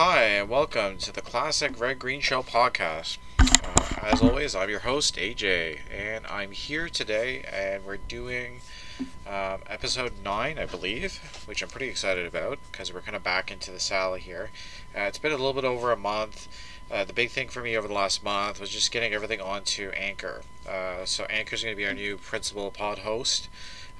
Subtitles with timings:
[0.00, 3.18] Hi, and welcome to the Classic Red Green Show podcast.
[3.40, 8.60] Uh, as always, I'm your host, AJ, and I'm here today, and we're doing
[9.26, 13.50] um, episode 9, I believe, which I'm pretty excited about because we're kind of back
[13.50, 14.50] into the saddle here.
[14.96, 16.46] Uh, it's been a little bit over a month.
[16.88, 19.90] Uh, the big thing for me over the last month was just getting everything onto
[19.96, 20.42] Anchor.
[20.64, 23.48] Uh, so, Anchor is going to be our new principal pod host,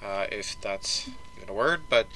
[0.01, 1.11] uh, if that's
[1.49, 1.83] a word.
[1.89, 2.07] But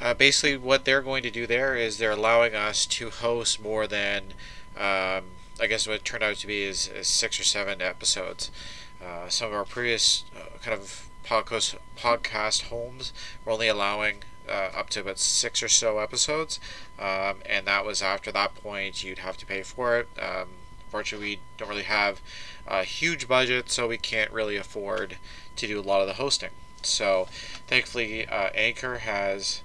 [0.00, 3.86] uh, basically, what they're going to do there is they're allowing us to host more
[3.86, 4.34] than,
[4.76, 5.24] um,
[5.60, 8.50] I guess, what turned out to be is, is six or seven episodes.
[9.04, 13.12] Uh, some of our previous uh, kind of podcast podcast homes
[13.44, 16.58] were only allowing uh, up to about six or so episodes,
[16.98, 20.08] um, and that was after that point you'd have to pay for it.
[20.20, 20.48] Um,
[20.84, 22.20] unfortunately, we don't really have
[22.66, 25.18] a huge budget, so we can't really afford
[25.56, 26.50] to do a lot of the hosting.
[26.86, 27.28] So,
[27.66, 29.62] thankfully, uh, Anchor has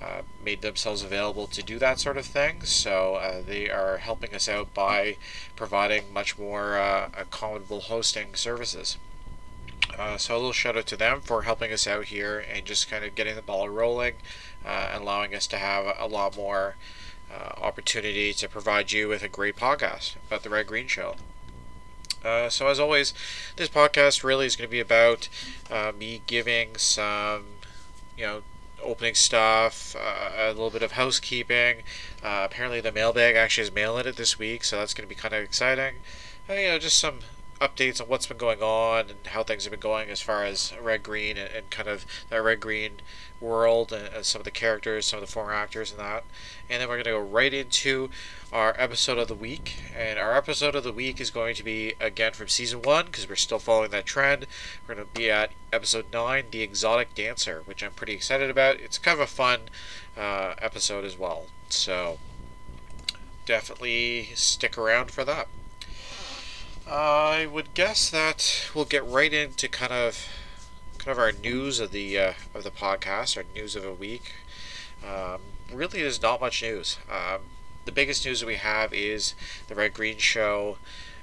[0.00, 2.62] uh, made themselves available to do that sort of thing.
[2.64, 5.16] So, uh, they are helping us out by
[5.56, 8.98] providing much more uh, accommodable hosting services.
[9.98, 12.90] Uh, so, a little shout out to them for helping us out here and just
[12.90, 14.14] kind of getting the ball rolling
[14.64, 16.76] uh, and allowing us to have a lot more
[17.60, 21.16] opportunity to provide you with a great podcast about the Red Green Show.
[22.24, 23.12] Uh, so, as always,
[23.56, 25.28] this podcast really is going to be about
[25.70, 27.44] uh, me giving some,
[28.16, 28.42] you know,
[28.82, 31.82] opening stuff, uh, a little bit of housekeeping.
[32.22, 35.20] Uh, apparently, the mailbag actually is mailing it this week, so that's going to be
[35.20, 35.96] kind of exciting.
[36.48, 37.20] Uh, you know, just some
[37.60, 40.72] updates on what's been going on and how things have been going as far as
[40.82, 42.92] red green and, and kind of that red green
[43.44, 46.24] world and, and, some of the characters, some of the former actors, and that.
[46.68, 48.10] And then we're going to go right into
[48.52, 49.76] our episode of the week.
[49.96, 53.28] And our episode of the week is going to be again from season one because
[53.28, 54.46] we're still following that trend.
[54.86, 58.80] We're going to be at episode nine, The Exotic Dancer, which I'm pretty excited about.
[58.80, 59.60] It's kind of a fun
[60.16, 61.46] uh, episode as well.
[61.68, 62.18] So
[63.46, 65.48] definitely stick around for that.
[66.86, 70.28] I would guess that we'll get right into kind of
[71.04, 74.32] kind of our news of the uh, of the podcast, our news of a week.
[75.06, 76.96] Um, really, there's not much news.
[77.10, 77.40] Um,
[77.84, 79.34] the biggest news that we have is
[79.68, 80.78] the Red Green Show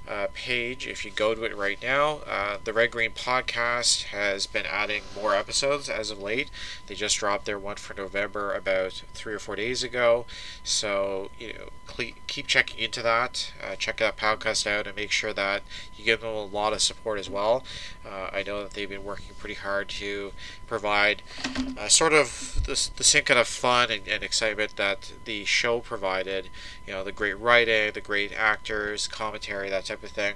[0.08, 0.86] uh, page.
[0.86, 5.02] If you go to it right now, uh, the Red Green podcast has been adding
[5.14, 6.50] more episodes as of late.
[6.86, 10.26] They just dropped their one for November about three or four days ago.
[10.64, 11.68] So you know,
[12.26, 13.52] keep checking into that.
[13.62, 15.62] Uh, check that podcast out and make sure that
[15.96, 17.64] you give them a lot of support as well.
[18.04, 20.32] Uh, I know that they've been working pretty hard to
[20.66, 21.22] provide
[21.78, 25.80] uh, sort of the, the same kind of fun and, and, excitement that the show
[25.80, 26.48] provided.
[26.86, 30.34] You know, the great writing, the great actors, commentary, that type of thing.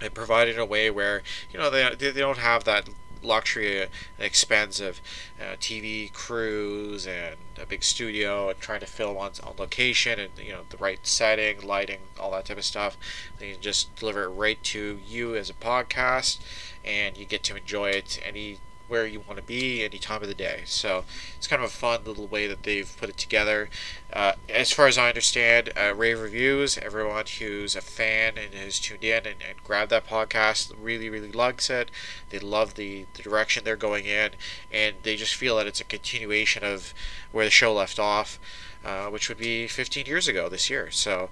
[0.00, 2.88] And provided in a way where you know they, they don't have that
[3.22, 5.00] luxury and expensive
[5.40, 10.30] uh, TV crews and a big studio and trying to film on, on location and
[10.36, 12.96] you know the right setting, lighting, all that type of stuff.
[13.38, 16.38] They can just deliver it right to you as a podcast,
[16.84, 18.58] and you get to enjoy it any
[18.94, 20.62] where you want to be any time of the day.
[20.66, 21.02] So
[21.36, 23.68] it's kind of a fun little way that they've put it together.
[24.12, 26.78] Uh, as far as I understand, uh, rave reviews.
[26.78, 31.32] Everyone who's a fan and has tuned in and, and grabbed that podcast really, really
[31.32, 31.90] likes it.
[32.30, 34.30] They love the, the direction they're going in,
[34.70, 36.94] and they just feel that it's a continuation of
[37.32, 38.38] where the show left off,
[38.84, 40.92] uh, which would be 15 years ago this year.
[40.92, 41.30] So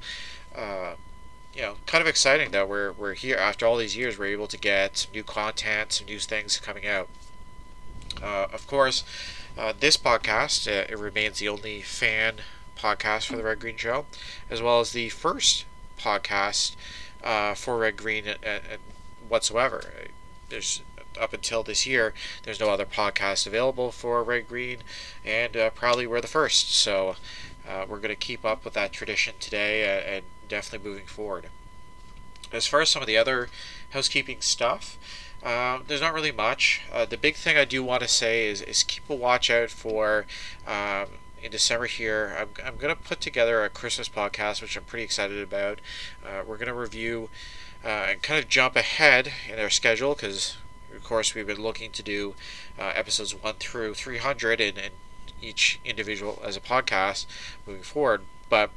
[0.56, 0.94] uh,
[1.54, 4.18] you know, kind of exciting that we're we're here after all these years.
[4.18, 7.08] We're able to get some new content, some new things coming out.
[8.20, 9.04] Uh, of course,
[9.56, 12.36] uh, this podcast uh, it remains the only fan
[12.76, 14.06] podcast for the Red Green Show,
[14.50, 15.64] as well as the first
[15.98, 16.74] podcast
[17.22, 18.24] uh, for Red Green
[19.28, 19.84] whatsoever.
[20.48, 20.82] There's
[21.20, 24.78] up until this year, there's no other podcast available for Red Green,
[25.24, 26.74] and uh, probably we're the first.
[26.74, 27.16] So
[27.68, 31.46] uh, we're going to keep up with that tradition today and definitely moving forward.
[32.52, 33.48] As far as some of the other
[33.90, 34.98] housekeeping stuff,
[35.44, 36.82] um, there's not really much.
[36.92, 39.70] Uh, the big thing I do want to say is, is keep a watch out
[39.70, 40.26] for
[40.66, 41.06] um,
[41.42, 42.36] in December here.
[42.38, 45.80] I'm, I'm going to put together a Christmas podcast, which I'm pretty excited about.
[46.24, 47.28] Uh, we're going to review
[47.84, 50.56] uh, and kind of jump ahead in our schedule because,
[50.94, 52.34] of course, we've been looking to do
[52.78, 54.78] uh, episodes 1 through 300 and,
[55.40, 57.26] each individual as a podcast
[57.66, 58.22] moving forward.
[58.48, 58.70] But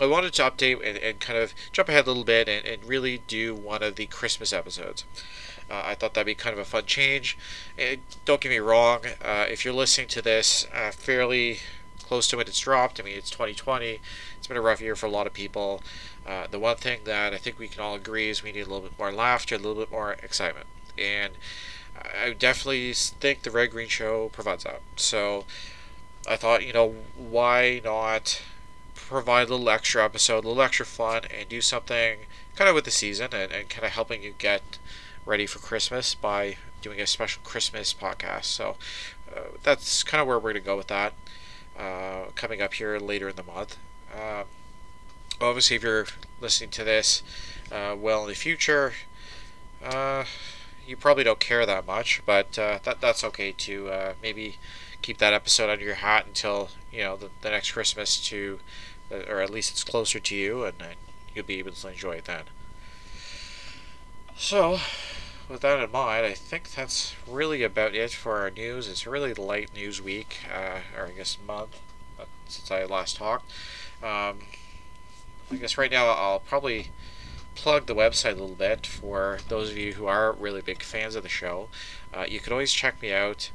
[0.00, 2.84] I wanted to update and, and kind of jump ahead a little bit and, and
[2.84, 5.04] really do one of the Christmas episodes.
[5.70, 7.36] Uh, I thought that'd be kind of a fun change.
[8.24, 11.58] Don't get me wrong, uh, if you're listening to this uh, fairly
[12.02, 14.00] close to when it's dropped, I mean, it's 2020,
[14.38, 15.82] it's been a rough year for a lot of people.
[16.26, 18.70] Uh, the one thing that I think we can all agree is we need a
[18.70, 20.66] little bit more laughter, a little bit more excitement.
[20.96, 21.34] And
[22.22, 24.80] I definitely think the Red Green Show provides that.
[24.96, 25.44] So
[26.26, 28.42] I thought, you know, why not
[28.94, 32.20] provide a little extra episode, a little extra fun, and do something
[32.56, 34.78] kind of with the season and, and kind of helping you get
[35.28, 38.44] ready for Christmas by doing a special Christmas podcast.
[38.44, 38.76] So
[39.30, 41.12] uh, that's kind of where we're going to go with that
[41.78, 43.76] uh, coming up here later in the month.
[44.14, 44.44] Um,
[45.38, 46.06] obviously, if you're
[46.40, 47.22] listening to this
[47.70, 48.94] uh, well in the future,
[49.84, 50.24] uh,
[50.86, 54.56] you probably don't care that much, but uh, that that's okay to uh, maybe
[55.02, 58.60] keep that episode under your hat until you know the, the next Christmas to,
[59.10, 60.96] or at least it's closer to you, and, and
[61.34, 62.44] you'll be able to enjoy it then.
[64.40, 64.78] So,
[65.48, 68.86] with that in mind, I think that's really about it for our news.
[68.86, 71.80] It's really light news week, uh, or I guess month,
[72.46, 73.50] since I last talked.
[74.00, 74.38] Um,
[75.50, 76.92] I guess right now I'll probably
[77.56, 81.16] plug the website a little bit for those of you who are really big fans
[81.16, 81.68] of the show.
[82.14, 83.50] Uh, you can always check me out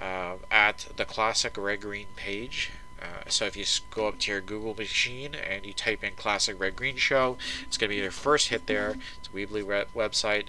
[0.00, 2.70] uh, at the Classic Red Green page.
[3.00, 6.58] Uh, so if you go up to your Google machine and you type in Classic
[6.58, 7.36] Red Green Show,
[7.66, 8.96] it's going to be your first hit there.
[9.18, 10.46] It's a Weebly website.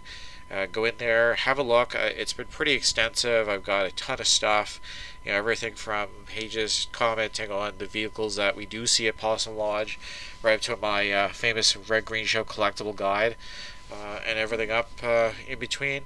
[0.52, 1.94] Uh, go in there, have a look.
[1.94, 3.48] Uh, it's been pretty extensive.
[3.48, 4.82] I've got a ton of stuff.
[5.24, 9.56] You know, everything from pages commenting on the vehicles that we do see at Possum
[9.56, 10.00] Lodge,
[10.42, 13.36] right up to my uh, famous Red Green Show collectible guide,
[13.92, 14.90] uh, and everything up
[15.48, 16.06] in between.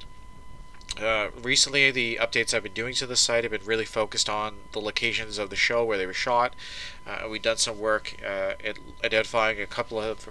[1.01, 4.57] Uh, recently, the updates I've been doing to the site have been really focused on
[4.73, 6.55] the locations of the show where they were shot.
[7.27, 10.29] we've done some work at identifying a couple of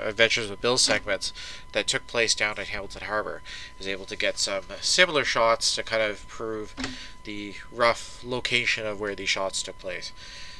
[0.00, 1.32] Adventures with Bill segments
[1.72, 3.42] that took place down at Hamilton Harbor.
[3.78, 6.74] is able to get some similar shots to kind of prove
[7.24, 10.12] the rough location of where these shots took place.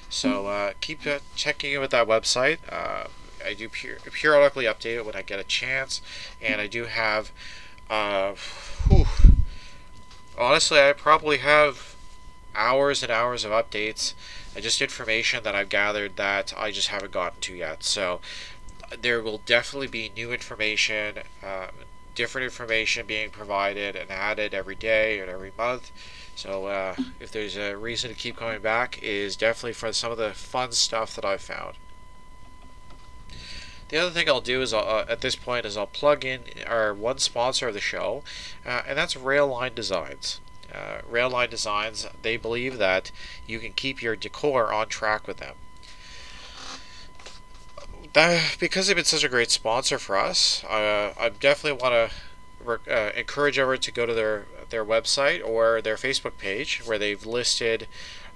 [0.09, 2.59] So uh, keep uh, checking in with that website.
[2.71, 3.09] Uh,
[3.45, 6.01] I do per- periodically update it when I get a chance,
[6.41, 7.33] and I do have.
[7.93, 8.35] Uh,
[10.39, 11.95] honestly, I probably have
[12.55, 14.15] hours and hours of updates.
[14.55, 17.83] And just information that I've gathered that I just haven't gotten to yet.
[17.83, 18.23] So
[19.03, 21.69] there will definitely be new information, uh,
[22.15, 25.93] different information being provided and added every day and every month.
[26.35, 30.17] So uh, if there's a reason to keep coming back, is definitely for some of
[30.17, 31.77] the fun stuff that I've found.
[33.93, 36.45] The other thing I'll do is I'll, uh, at this point is I'll plug in
[36.67, 38.23] our one sponsor of the show,
[38.65, 40.41] uh, and that's Rail Line Designs.
[40.75, 43.11] Uh, Rail Line Designs, they believe that
[43.47, 45.57] you can keep your decor on track with them
[48.13, 52.95] that, because they've been such a great sponsor for us, uh, I definitely want to
[52.95, 57.27] uh, encourage everyone to go to their their website or their Facebook page where they've
[57.27, 57.87] listed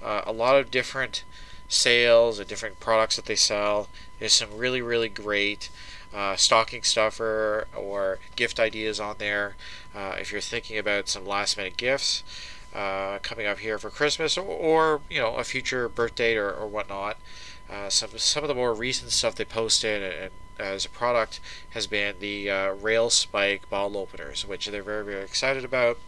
[0.02, 1.24] uh, a lot of different
[1.68, 3.88] sales and different products that they sell.
[4.18, 5.70] There's some really really great
[6.14, 9.56] uh, stocking stuffer or gift ideas on there.
[9.94, 12.22] Uh, if you're thinking about some last minute gifts.
[12.74, 16.66] Uh, coming up here for Christmas or, or, you know a future birthday or, or
[16.66, 17.16] whatnot,
[17.70, 21.40] uh, some some of the more recent stuff they posted and, as a product
[21.70, 25.98] has been the uh, rail spike bottle openers, which they're very very excited about.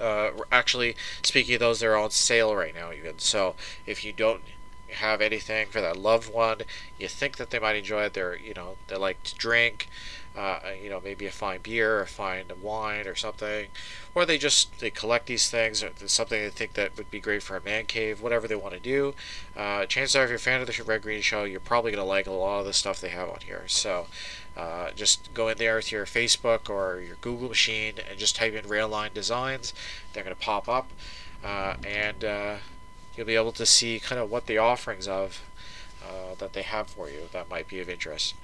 [0.00, 3.18] Uh, actually, speaking of those, they're on sale right now even.
[3.18, 3.54] So
[3.86, 4.42] if you don't
[4.94, 6.62] have anything for that loved one,
[6.98, 8.14] you think that they might enjoy it.
[8.14, 9.88] They're you know they like to drink
[10.36, 13.66] uh, you know, maybe a fine beer, a fine wine, or something,
[14.14, 17.42] or they just they collect these things, or something they think that would be great
[17.42, 19.14] for a man cave, whatever they want to do.
[19.56, 22.04] Uh, chances are, if you're a fan of the Red Green Show, you're probably gonna
[22.04, 23.64] like a lot of the stuff they have on here.
[23.66, 24.06] So.
[24.56, 28.52] Uh, just go in there with your Facebook or your Google machine and just type
[28.52, 29.72] in Rail Line Designs.
[30.12, 30.90] They're going to pop up,
[31.42, 32.56] uh, and uh,
[33.20, 35.42] you'll be able to see kind of what the offerings of
[36.02, 38.34] uh, that they have for you that might be of interest.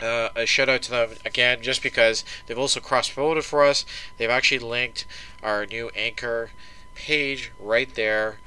[0.00, 3.86] Uh, a shout out to them again just because they've also cross promoted for us.
[4.18, 5.06] They've actually linked
[5.44, 6.50] our new anchor
[6.96, 8.38] page right there,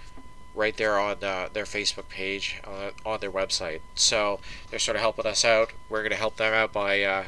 [0.54, 3.80] right there on uh, their Facebook page uh, on their website.
[3.96, 5.72] So they're sort of helping us out.
[5.88, 7.24] We're going to help them out by uh,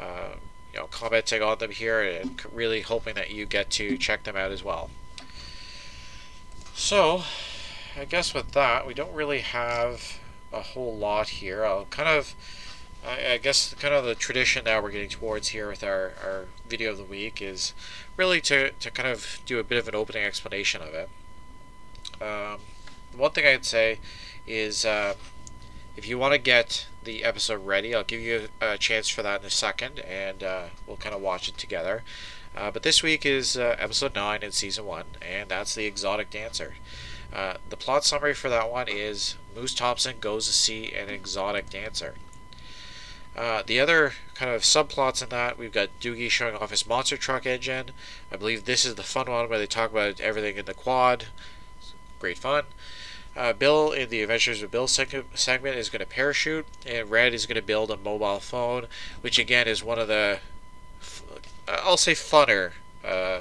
[0.00, 0.34] uh,
[0.72, 4.34] you know commenting on them here and really hoping that you get to check them
[4.34, 4.90] out as well.
[6.74, 7.22] So
[7.96, 10.18] I guess with that we don't really have
[10.52, 11.64] a whole lot here.
[11.64, 12.34] I'll kind of
[13.04, 16.46] I, I guess kind of the tradition that we're getting towards here with our, our
[16.68, 17.74] video of the week is
[18.16, 21.08] really to, to kind of do a bit of an opening explanation of it.
[22.20, 22.60] Um,
[23.16, 23.98] one thing I'd say
[24.46, 25.14] is uh,
[25.96, 29.40] if you want to get the episode ready, I'll give you a chance for that
[29.40, 32.02] in a second, and uh, we'll kind of watch it together.
[32.56, 36.30] Uh, but this week is uh, episode 9 in season 1, and that's The Exotic
[36.30, 36.74] Dancer.
[37.34, 41.70] Uh, the plot summary for that one is Moose Thompson goes to see an exotic
[41.70, 42.14] dancer.
[43.34, 47.16] Uh, the other kind of subplots in that, we've got Doogie showing off his monster
[47.16, 47.90] truck engine.
[48.30, 51.26] I believe this is the fun one where they talk about everything in the quad.
[52.18, 52.64] Great fun.
[53.34, 57.46] Uh, Bill in the Adventures of Bill segment is going to parachute, and Red is
[57.46, 58.86] going to build a mobile phone,
[59.22, 60.40] which again is one of the,
[61.66, 62.72] I'll say, funner
[63.02, 63.40] uh,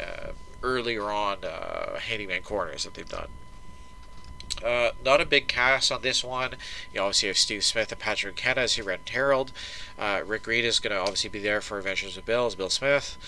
[0.00, 0.32] uh,
[0.64, 3.28] earlier on uh, handyman corners that they've done.
[4.64, 6.54] Uh, not a big cast on this one.
[6.92, 9.52] You obviously have Steve Smith and Patrick McKenna as Red and Harold.
[9.98, 12.70] Uh, Rick Reed is going to obviously be there for Adventures of Bill as Bill
[12.70, 13.18] Smith.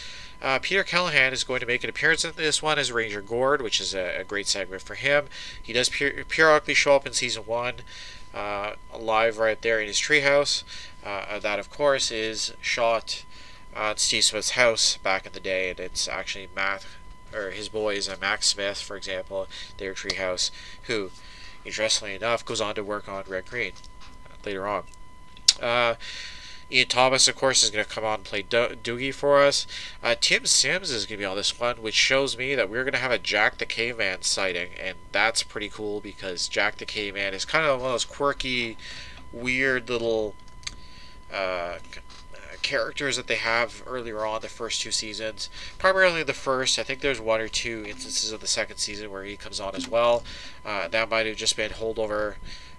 [0.40, 3.62] Uh, Peter Keleghan is going to make an appearance in this one as Ranger Gord,
[3.62, 5.26] which is a, a great segment for him.
[5.62, 7.76] He does per- periodically show up in season one,
[8.34, 10.62] uh, live right there in his treehouse.
[11.04, 13.24] Uh, that, of course, is shot
[13.74, 16.86] at Steve Smith's house back in the day, and it's actually Matt
[17.34, 19.46] or his boys, uh, Max Smith, for example,
[19.78, 20.50] their treehouse,
[20.84, 21.10] who,
[21.64, 23.72] interestingly enough, goes on to work on Red Green
[24.44, 24.84] later on.
[25.60, 25.94] Uh,
[26.70, 29.66] Ian Thomas, of course, is going to come on and play Do- Doogie for us.
[30.02, 32.82] Uh, Tim Sims is going to be on this one, which shows me that we're
[32.82, 36.86] going to have a Jack the Caveman sighting, and that's pretty cool because Jack the
[36.86, 38.76] Caveman is kind of one of those quirky,
[39.32, 40.34] weird little
[41.32, 41.78] uh,
[42.66, 45.48] characters that they have earlier on the first two seasons.
[45.78, 46.80] Primarily the first.
[46.80, 49.76] I think there's one or two instances of the second season where he comes on
[49.76, 50.24] as well.
[50.64, 52.34] Uh, that might have just been holdover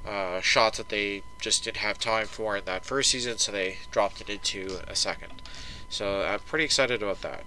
[0.06, 3.78] uh, shots that they just didn't have time for in that first season, so they
[3.90, 5.32] dropped it into a second.
[5.88, 7.46] So I'm pretty excited about that.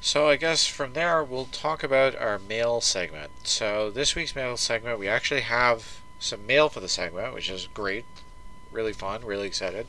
[0.00, 3.30] So I guess from there we'll talk about our mail segment.
[3.42, 7.68] So this week's mail segment, we actually have some mail for the segment, which is
[7.74, 8.06] great,
[8.72, 9.86] really fun, really excited.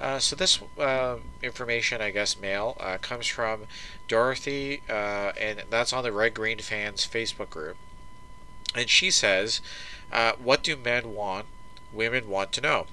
[0.00, 3.62] Uh, so this uh, information, I guess, mail uh, comes from
[4.08, 7.76] Dorothy, uh, and that's on the Red Green Fans Facebook group.
[8.74, 9.62] And she says,
[10.12, 11.46] uh, what do men want?
[11.92, 12.86] Women want to know.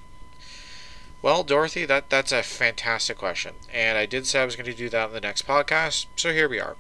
[1.22, 4.74] Well, Dorothy, that that's a fantastic question, and I did say I was going to
[4.74, 6.76] do that in the next podcast, so here we are.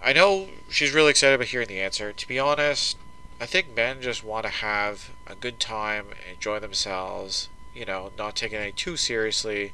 [0.00, 2.12] I know she's really excited about hearing the answer.
[2.12, 2.96] To be honest,
[3.40, 7.48] I think men just want to have a good time, enjoy themselves,
[7.78, 9.72] you know, not taking it too seriously,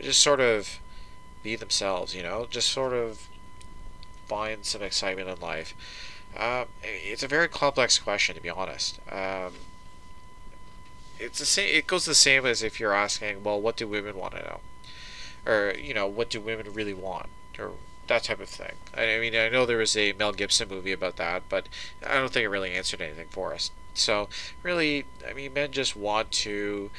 [0.00, 0.78] just sort of
[1.42, 3.28] be themselves, you know, just sort of
[4.26, 5.74] find some excitement in life.
[6.36, 9.00] Uh, it's a very complex question, to be honest.
[9.10, 9.54] Um,
[11.18, 11.74] it's the same.
[11.74, 14.60] It goes the same as if you're asking, well, what do women want to know,
[15.44, 17.26] or you know, what do women really want,
[17.58, 17.72] or
[18.06, 18.72] that type of thing.
[18.96, 21.68] I mean, I know there was a Mel Gibson movie about that, but
[22.06, 23.70] I don't think it really answered anything for us.
[23.94, 24.28] So,
[24.62, 26.90] really, I mean, men just want to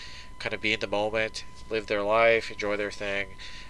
[0.41, 3.27] kind of be in the moment, live their life, enjoy their thing,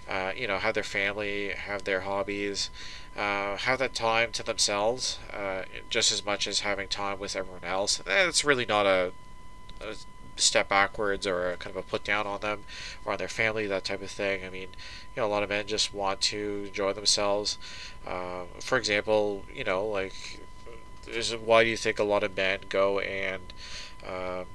[0.10, 2.70] uh, you know, have their family, have their hobbies,
[3.18, 7.66] uh, have that time to themselves uh, just as much as having time with everyone
[7.66, 7.98] else.
[7.98, 9.12] That's really not a,
[9.82, 9.96] a,
[10.38, 12.64] step backwards or a kind of a put down on them
[13.04, 14.46] or on their family, that type of thing.
[14.46, 14.70] I mean,
[15.14, 17.58] you know, a lot of men just want to enjoy themselves.
[18.08, 20.40] Uh, for example, you know, like,
[21.44, 23.54] why do you think a lot of men go and
[24.08, 24.46] um,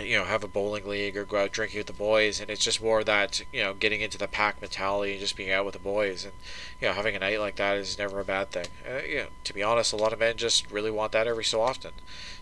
[0.00, 2.64] you know have a bowling league or go out drinking with the boys and it's
[2.64, 5.72] just more that you know getting into the pack mentality and just being out with
[5.72, 6.34] the boys and
[6.80, 8.66] you know having a night like that is never a bad thing.
[8.88, 11.44] Uh, you know, to be honest a lot of men just really want that every
[11.44, 11.92] so often.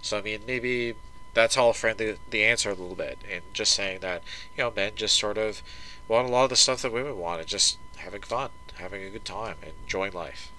[0.02, 0.94] So i mean maybe
[1.32, 4.22] that's all friend the, the answer a little bit and just saying that
[4.56, 5.62] you know men just sort of
[6.08, 9.10] want a lot of the stuff that women want and just having fun having a
[9.10, 10.50] good time enjoying life.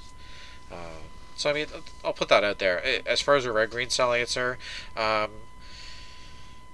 [0.71, 1.01] Uh,
[1.35, 1.67] so I mean,
[2.03, 2.81] I'll put that out there.
[3.05, 4.57] As far as a red green style answer,
[4.95, 5.31] um,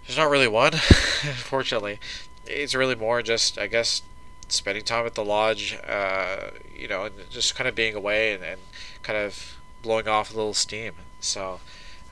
[0.06, 0.74] there's not really one,
[1.24, 2.00] unfortunately.
[2.46, 4.02] It's really more just, I guess,
[4.48, 8.44] spending time at the lodge, uh, you know, and just kind of being away and,
[8.44, 8.62] and
[9.04, 10.94] kind of blowing off a little steam.
[11.20, 11.60] So,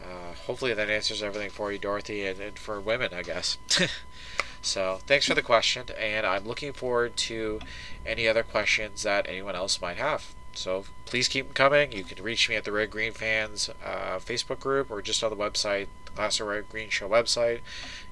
[0.02, 3.58] uh, hopefully that answers everything for you, Dorothy, and, and for women, I guess.
[4.62, 7.60] so, thanks for the question, and I'm looking forward to
[8.06, 10.34] any other questions that anyone else might have.
[10.54, 11.92] So please keep them coming.
[11.92, 15.30] You can reach me at the Red Green Fans uh, Facebook group or just on
[15.30, 17.60] the website, Classic Red Green Show website.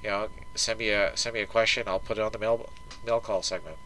[0.01, 1.88] You know, send me a send me a question.
[1.88, 2.70] I'll put it on the mail
[3.06, 3.77] mail call segment.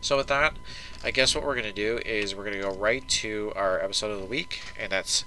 [0.00, 0.56] So with that,
[1.02, 4.20] I guess what we're gonna do is we're gonna go right to our episode of
[4.20, 5.24] the week, and that's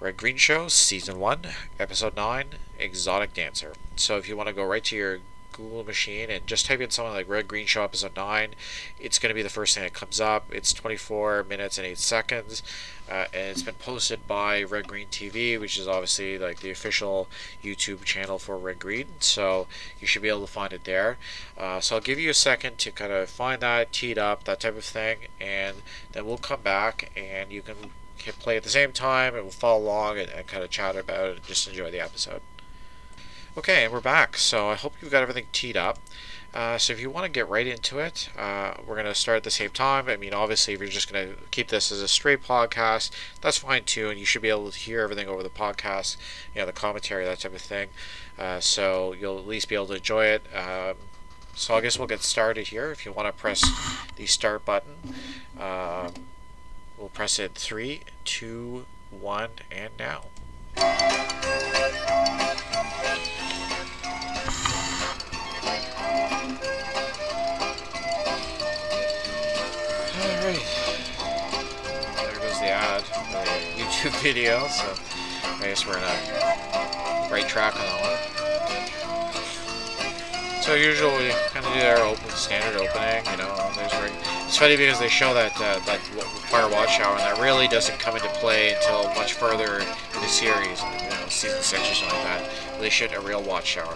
[0.00, 1.42] Red Green Show Season One,
[1.78, 2.46] Episode Nine,
[2.78, 3.74] Exotic Dancer.
[3.96, 5.20] So if you want to go right to your
[5.54, 8.54] Google machine and just type in something like Red Green Show Episode 9,
[9.00, 10.52] it's going to be the first thing that comes up.
[10.52, 12.62] It's 24 minutes and 8 seconds,
[13.10, 17.28] uh, and it's been posted by Red Green TV, which is obviously like the official
[17.62, 19.66] YouTube channel for Red Green, so
[20.00, 21.16] you should be able to find it there.
[21.56, 24.44] Uh, so I'll give you a second to kind of find that, tee it up,
[24.44, 25.78] that type of thing, and
[26.12, 27.76] then we'll come back and you can
[28.16, 30.96] hit play at the same time and we'll follow along and, and kind of chat
[30.96, 32.40] about it and just enjoy the episode.
[33.56, 34.36] Okay, and we're back.
[34.36, 36.00] So I hope you've got everything teed up.
[36.52, 39.36] Uh, so if you want to get right into it, uh, we're going to start
[39.36, 40.08] at the same time.
[40.08, 43.58] I mean, obviously, if you're just going to keep this as a straight podcast, that's
[43.58, 46.16] fine too, and you should be able to hear everything over the podcast,
[46.52, 47.90] you know, the commentary, that type of thing.
[48.36, 50.42] Uh, so you'll at least be able to enjoy it.
[50.52, 50.96] Um,
[51.54, 52.90] so I guess we'll get started here.
[52.90, 53.62] If you want to press
[54.16, 54.96] the start button,
[55.60, 56.12] um,
[56.98, 60.24] we'll press it three, two, one, and now.
[73.76, 74.94] YouTube video, so
[75.44, 78.14] I guess we're in a right track on that one.
[80.62, 84.10] So usually we kind of do our open, standard opening, you know, there's very,
[84.46, 86.00] it's funny because they show that, uh, that
[86.48, 90.80] Fire Watchtower, and that really doesn't come into play until much further in the series,
[91.02, 92.50] you know, season 6 or something like that.
[92.80, 93.94] They shoot a real watchtower.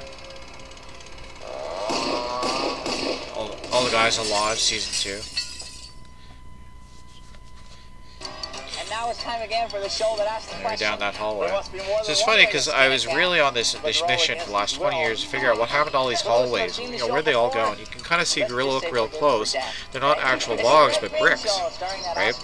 [3.34, 5.37] All, all the guys are alive, season 2.
[9.18, 10.88] Time again for the show that asks the question.
[10.88, 11.46] down that hallway.
[11.46, 14.38] There must be more So it's funny because I was really on this this mission
[14.38, 16.48] for the last 20 years to figure out what happened to all these For those
[16.48, 16.78] who have hallways.
[16.78, 17.70] You know, where'd they all go?
[17.70, 19.54] And you can kind of see just look real close.
[19.92, 22.34] They're not actual logs, but bricks, Show, starring that right?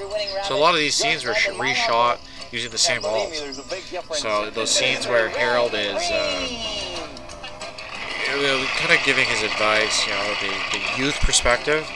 [0.44, 2.18] So a lot of these scenes were reshot
[2.52, 3.40] using the same walls.
[3.40, 6.48] there's a big difference So those scenes where Harold is, uh,
[8.76, 11.88] kind of giving his advice, you know, the, the youth perspective.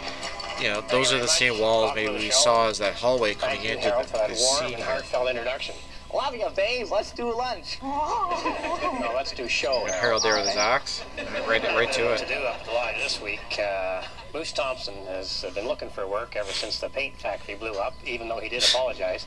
[0.60, 3.68] You know, those are the same walls maybe we saw as that hallway coming Thank
[3.68, 4.84] you, into Harold, the, for that this warm scene and here.
[4.86, 5.74] heartfelt introduction.
[6.12, 6.90] Love you, babes.
[6.90, 7.78] Let's do lunch.
[7.82, 9.82] Oh, no, let's do show.
[9.84, 11.02] And Harold there with his axe,
[11.46, 12.28] right, right to To it.
[12.28, 14.02] do up the line this week, uh,
[14.34, 17.94] uh, Moose Thompson has been looking for work ever since the paint factory blew up,
[18.06, 19.26] even though he did apologize.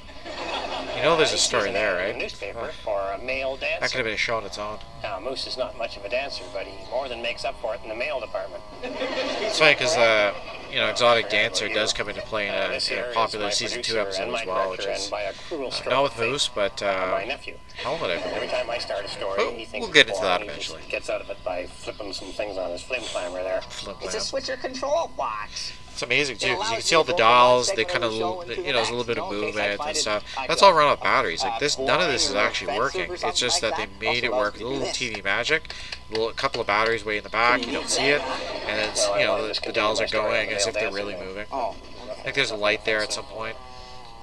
[0.96, 2.18] You know, there's a story an there, right?
[2.18, 3.80] newspaper Oh, for a male dancer.
[3.80, 3.98] That could dancer.
[3.98, 4.80] have been a show on its own.
[5.04, 7.74] Now, Moose is not much of a dancer, but he more than makes up for
[7.74, 8.62] it in the male department.
[8.84, 10.34] It's funny because uh,
[10.70, 13.50] you know, exotic dancer does come into play in Uh, a, this in a popular
[13.52, 16.50] season two episode as well, which is by a cruel uh, stroke not with Moose,
[16.54, 17.58] but uh, uh, my nephew.
[17.76, 20.28] Helmet, I Every time I start a story, Oh, he thinks we'll get it's into
[20.28, 20.50] that boring.
[20.54, 20.92] He just eventually.
[20.92, 23.62] gets out of it by flipping some things on his flim climber there.
[23.62, 25.74] Flip It's a switcher control box.
[25.92, 27.72] It's amazing too because you can see all the go from one dials.
[27.74, 29.42] They kind of of, the show into you know, there's a little bit of you
[29.42, 30.36] know, in case I movement and stuff.
[30.48, 31.44] That's uh, all run off batteries.
[31.44, 33.12] uh, Like this, none of this is actually working.
[33.12, 34.56] It's just that they made it work.
[34.56, 34.94] A you to do little.
[34.94, 35.74] TV magic.
[36.10, 37.66] A little, a couple of batteries way in the back.
[37.68, 40.74] You don't see it, and it's, you know the, the continue are going as if
[40.74, 41.46] they're really moving.
[41.52, 41.76] Oh,
[42.10, 43.56] I think there's a light there at some point.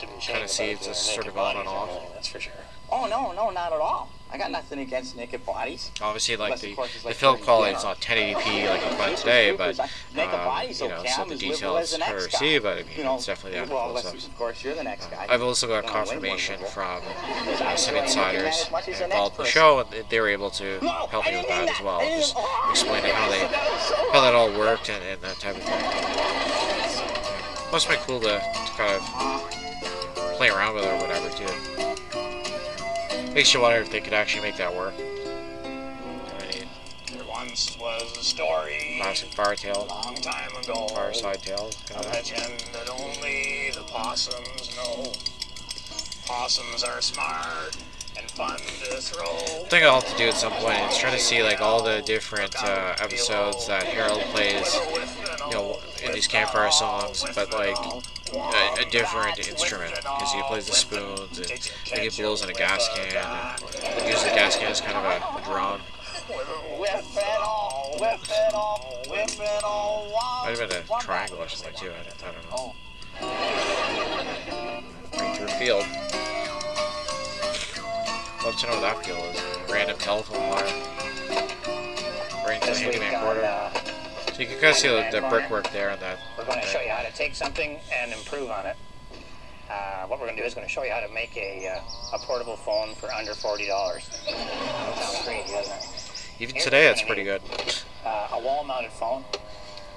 [0.00, 1.90] Didn't Kinda see it's just sort of on and off.
[2.14, 2.52] That's for sure.
[2.90, 4.10] oh no, no, not at all.
[4.30, 5.90] I got nothing against naked bodies.
[6.02, 8.96] Obviously, like Unless, the, course, it's the like film quality is not 1080p like you
[8.96, 9.78] find today, but
[10.14, 12.10] Make a body um, you know, so the details liberal detail as is the next
[12.10, 14.62] harder to see, but I mean, You know, it's definitely down well, close of course,
[14.64, 15.26] you're the next guy.
[15.28, 18.98] I've also got confirmation from uh, some enjoy looking at it insiders as much as
[18.98, 21.80] the involved in the show, and they were able to help me with that as
[21.82, 22.36] well, just
[22.70, 23.46] explaining how they
[24.12, 26.38] how that all worked and, and that type of thing.
[27.72, 29.02] Must been cool to, to kind of
[30.36, 31.77] play around with or whatever too.
[33.38, 34.96] Makes you wonder if they could actually make that work.
[34.96, 40.88] There once was a story Classic fire tale, long time ago.
[40.88, 41.70] fireside tale.
[41.94, 45.12] A legend that only the possums know.
[46.26, 47.76] Possums are smart
[48.18, 49.26] and fun to throw.
[49.26, 51.80] I think I'll have to do at some point is try to see like all
[51.80, 54.74] the different uh, episodes that Harold plays,
[55.46, 57.76] you know, in these campfire songs, but like
[58.34, 62.52] a, a different instrument because he plays the spoons and think he blows in a
[62.52, 65.18] gas can and uses the gas can as kind of a,
[70.12, 70.42] wow.
[70.44, 71.90] Might have been a triangle or something too.
[71.90, 72.74] I, I don't know.
[75.18, 75.86] Right through field.
[78.44, 79.42] Love to know what that field is.
[79.72, 80.64] Random telephone wire.
[82.46, 83.87] Right into the handyman on, quarter.
[84.38, 86.18] Uh, So you can kind of see the, the brickwork there that.
[86.38, 88.76] we're going to show you how to take something and improve on it.
[89.68, 91.68] Uh, what we're going to do is going to show you how to make a,
[91.68, 93.66] uh, a portable phone for under $40.
[94.00, 96.40] Sounds crazy, doesn't it?
[96.40, 97.42] Even today, it's pretty good.
[98.04, 99.24] Uh, a wall-mounted phone,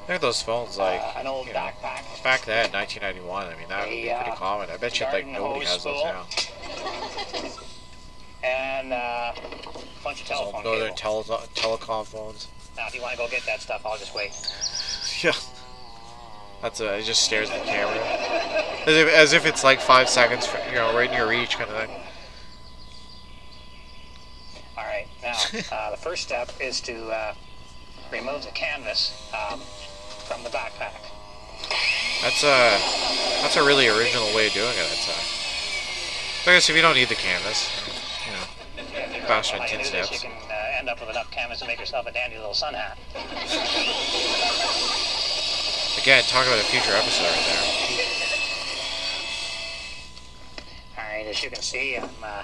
[0.02, 3.46] Look at those phones, like uh, an old you know, backpack, back then, 1991.
[3.46, 4.70] I mean, that would be pretty uh, common.
[4.72, 6.26] I bet you like nobody has those now.
[8.44, 12.48] and uh, a bunch of telephone northern tele- telecom phones.
[12.82, 14.32] Now, if you want to go get that stuff, I'll just wait.
[15.24, 15.34] Yeah.
[16.64, 17.94] That's a, it just stares at the camera.
[18.88, 21.58] As if, as if it's like five seconds, for, you know, right in your reach
[21.58, 21.92] kind of thing.
[24.76, 25.06] All right.
[25.22, 25.34] Now,
[25.72, 27.36] uh, the first step is to uh,
[28.12, 29.60] remove the canvas um,
[30.26, 31.06] from the backpack.
[32.24, 32.82] That's a,
[33.44, 36.50] that's a really original way of doing it, I'd say.
[36.50, 37.70] I guess if you don't need the canvas,
[38.26, 40.10] you know, faster than 10 steps.
[40.10, 40.26] this,
[40.84, 40.90] steps.
[40.90, 42.74] you can uh, end up with enough canvas to make yourself a dandy little sun
[42.74, 42.98] hat.
[46.02, 47.64] Again, talk about a future episode right there.
[50.98, 52.44] All right, as you can see, I'm uh,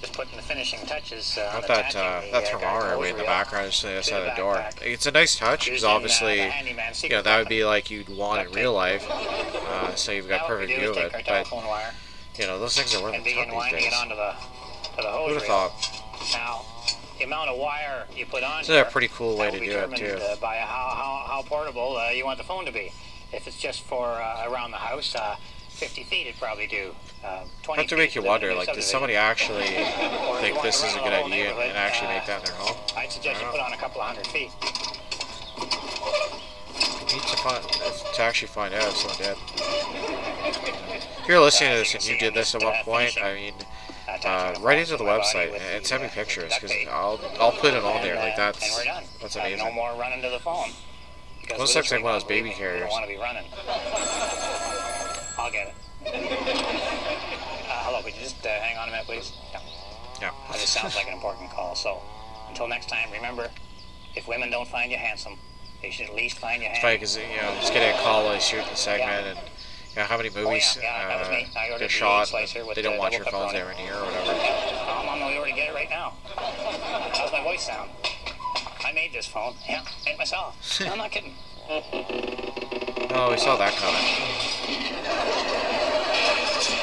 [0.00, 1.38] just putting the finishing touches.
[1.38, 4.20] Uh, Not that uh, the, that uh, thermometer guide way in the background just outside
[4.20, 4.64] the the door.
[4.82, 6.50] It's a nice touch because uh, obviously,
[7.02, 9.06] you know, that would be like you'd want in real life.
[9.10, 11.12] Uh, so you've got Now perfect view of it.
[11.26, 11.94] But wire
[12.38, 13.86] you know, those things are worth a ton these days.
[13.86, 16.02] it onto the to the hose Who'd have thought?
[16.32, 16.64] Now,
[17.18, 19.70] the amount of wire you put on This is a pretty cool way to do
[19.70, 20.18] it too.
[20.22, 22.92] Uh, by how, how, how portable uh, you want the phone to be.
[23.32, 25.36] If it's just for uh, around the house, uh,
[25.70, 26.94] 50 feet it'd probably do.
[27.24, 29.64] Uh, 20 Have to make you wonder, like, does somebody actually
[30.40, 32.76] think this is a good idea and, actually uh, make that in their home?
[32.96, 34.50] I'd suggest you put on a couple of hundred feet.
[37.12, 37.64] Need to find
[38.14, 39.36] to actually find out if someone did.
[41.20, 43.54] If you're listening to this and you did this at one point, I mean,
[44.24, 48.02] uh, right into the website and send me pictures because I'll I'll put it on
[48.02, 48.16] there.
[48.16, 48.60] Like that's
[49.20, 49.74] that's Uh, No amazing.
[49.74, 50.70] more running to the phone.
[51.50, 52.80] With looks like one of those baby carriers.
[52.80, 53.44] don't want to be running.
[55.38, 55.74] I'll get it.
[56.06, 59.32] Uh, hello, could you just uh, hang on a minute, please?
[60.20, 60.30] Yeah.
[60.52, 61.74] This sounds like an important call.
[61.74, 62.02] So,
[62.48, 63.48] until next time, remember,
[64.14, 65.38] if women don't find you handsome,
[65.80, 67.22] they should at least find you It's funny handsome.
[67.22, 69.38] because you know just getting a call while you shoot the segment and
[69.98, 71.48] you know how many movies Oh, yeah, yeah, that was me.
[71.56, 72.30] I uh, ordered get the shot?
[72.30, 73.54] They don't the want your phones pepperoni.
[73.54, 74.30] anywhere near or whatever.
[74.30, 76.12] Oh, Mom, we already get it right now.
[76.36, 77.90] How's my voice sound?
[78.84, 79.54] I made this phone.
[79.68, 80.54] Yeah, made it myself.
[80.86, 81.34] No, I'm not kidding.
[81.68, 84.04] Oh, we saw that coming.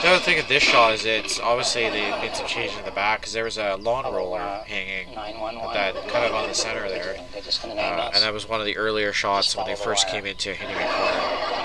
[0.01, 2.91] The other thing of this shot is it's obviously they made some changes in the
[2.91, 5.73] back because there was a lawn roller Uh, hanging 911.
[5.73, 7.15] that kind of on the center there.
[7.31, 9.75] They're just gonna name Uh, and that was one of the earlier shots when they
[9.75, 11.64] first came into Handyman Corner.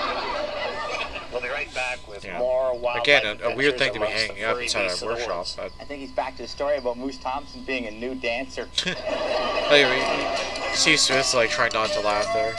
[1.31, 2.39] We'll be right back with Yeah.
[2.39, 5.07] more wild Again, a, a weird thing to be hanging up inside a workshop.
[5.37, 8.15] workshop, but I think he's back to the story about Moose Thompson being a new
[8.15, 8.67] dancer.
[8.85, 10.35] anyway,
[10.73, 12.55] see Smith's like trying not to laugh there.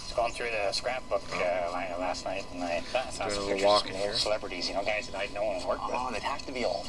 [0.00, 3.40] Just going through the scrapbook uh, line last night, and I found some Doing a
[3.40, 5.84] little pictures walk of some old celebrities, you know, guys that I'd known and worked
[5.86, 5.94] with.
[5.96, 6.88] Oh, they'd have to be old.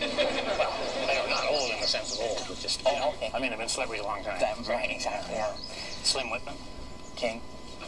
[0.00, 0.72] Well,
[1.06, 3.50] they were not old in the sense of old, but just, you know, I mean,
[3.50, 4.40] they've been celebrities a long time.
[4.40, 5.34] That right, exactly.
[5.34, 5.52] Yeah.
[6.02, 6.54] Slim Whitman.
[7.16, 7.40] King.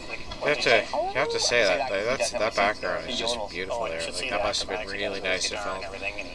[0.08, 1.12] Like, You have to, you you say?
[1.14, 1.88] have to say oh, that.
[1.88, 4.00] Say that, That's that background is just beautiful Oh, there.
[4.00, 6.28] Like that must have been really nice to guitar and film.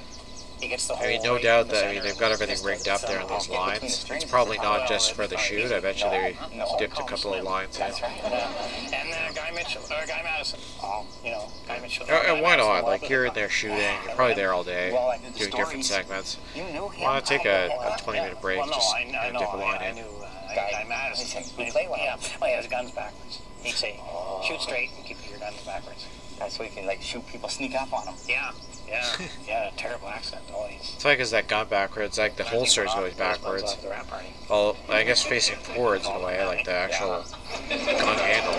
[0.58, 2.32] Everything, and he- He gets the I mean, no doubt that I mean they've got
[2.32, 4.06] everything rigged up there on those Between the lines.
[4.10, 5.72] It's probably not just for the shoot.
[5.72, 7.82] I bet you they No, no, dipped a couple of lines in.
[7.82, 8.22] That's right.
[8.24, 10.60] Uh, and uh, Guy Mitchell, or Guy Madison.
[10.82, 12.06] Oh, you know, Guy Mitchell.
[12.10, 12.84] Uh, And why not?
[12.86, 13.78] Like you're in there shooting.
[14.06, 16.38] You're probably there all day, Well, I did the doing different segments.
[16.56, 17.04] You knew him.
[17.04, 17.94] Why not take I a, know.
[17.94, 18.64] a 20 minute break?
[18.66, 19.32] Just I, I you know.
[19.32, 19.98] know, dip a line I, I in.
[20.00, 21.42] uh, Guy- Guy, Madison.
[21.42, 22.00] listen, we play one.
[22.00, 23.42] Yeah, well, he has guns backwards.
[23.64, 24.00] He'd say,
[24.48, 26.06] shoot straight and keep your guns backwards.
[26.40, 28.14] That's so you can like shoot people, sneak up on them.
[28.28, 28.52] Yeah,
[28.88, 29.06] yeah,
[29.48, 29.72] yeah.
[29.76, 30.44] Terrible accent.
[30.54, 30.94] always.
[30.96, 33.76] It's like is that gun backwards, like the holster is always backwards.
[33.78, 34.28] The rap party.
[34.50, 37.26] Well, I guess facing forwards in a way, like the actual
[37.70, 38.54] gun handle.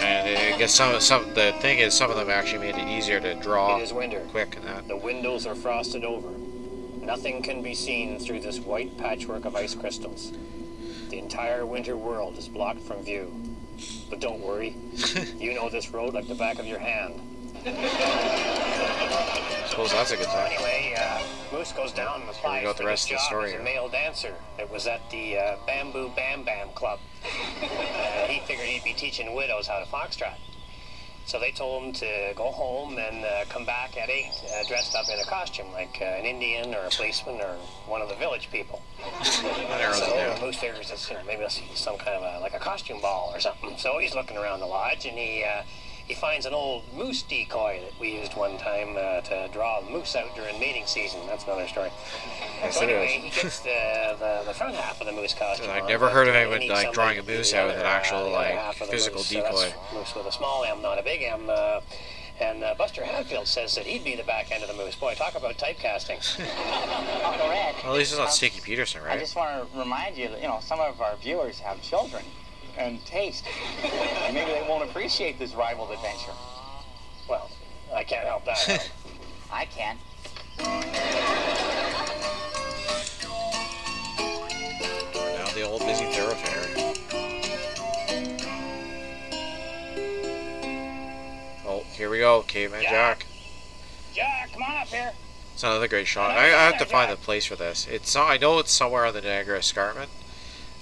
[0.00, 3.20] And I guess some some the thing is some of them actually made it easier
[3.20, 4.20] to draw It is winter.
[4.30, 4.88] quick and that.
[4.88, 6.30] The windows are frosted over.
[7.04, 10.32] Nothing can be seen through this white patchwork of ice crystals.
[11.10, 13.32] The entire winter world is blocked from view.
[14.10, 14.76] But don't worry,
[15.38, 17.20] you know this road like the back of your hand.
[19.68, 20.50] Suppose that's a good time.
[20.52, 23.62] Anyway, uh, Moose goes down and applies go the rest of the story as a
[23.62, 24.34] male dancer.
[24.58, 26.98] It was at the uh, Bamboo Bam Bam Club.
[27.62, 27.66] Uh,
[28.26, 30.34] he figured he'd be teaching widows how to foxtrot.
[31.28, 34.96] So they told him to go home and uh, come back at 8 uh, dressed
[34.96, 37.52] up in a costume, like uh, an Indian or a policeman or
[37.86, 38.80] one of the village people.
[39.42, 40.38] That narrows it So.
[40.40, 43.30] Moose figures it's, you know, maybe it's some kind of a, like a costume ball
[43.34, 43.76] or something.
[43.76, 45.64] So he's looking around the lodge and he uh,
[46.08, 49.90] he finds an old moose decoy that we used one time uh, to draw a
[49.90, 51.20] moose out during mating season.
[51.26, 51.90] That's another story.
[52.58, 55.70] Yes, so anyway, he gets the, the, the front half of the moose costume.
[55.70, 58.30] I've on, never heard of anyone, like, drawing a moose out with an actual, uh,
[58.32, 59.28] like, half of the physical moose.
[59.28, 59.72] So decoy.
[59.94, 61.48] moose with a small M, not a big M.
[61.48, 61.80] Uh,
[62.40, 64.96] and uh, Buster Hadfield says that he'd be the back end of the moose.
[64.96, 66.18] Boy, talk about typecasting.
[67.24, 67.76] Uncle Red.
[67.84, 69.16] Well, at least it's not um, Stinky Peterson, right?
[69.16, 72.24] I just want to remind you that you know some of our viewers have children
[72.78, 73.44] and taste,
[73.82, 76.32] and maybe they won't appreciate this rival adventure.
[77.28, 77.50] well,
[77.92, 78.90] I can't help that.
[79.52, 79.98] I can.
[85.36, 86.94] Now the old busy thoroughfare.
[91.66, 92.90] Oh, here we go, Caveman Jack.
[92.92, 93.26] Jack.
[94.14, 95.12] Jack, come on up here.
[95.54, 96.30] It's another great shot.
[96.30, 97.86] I, I have to find the place for this.
[97.90, 100.08] It's I know it's somewhere on the Niagara Escarpment.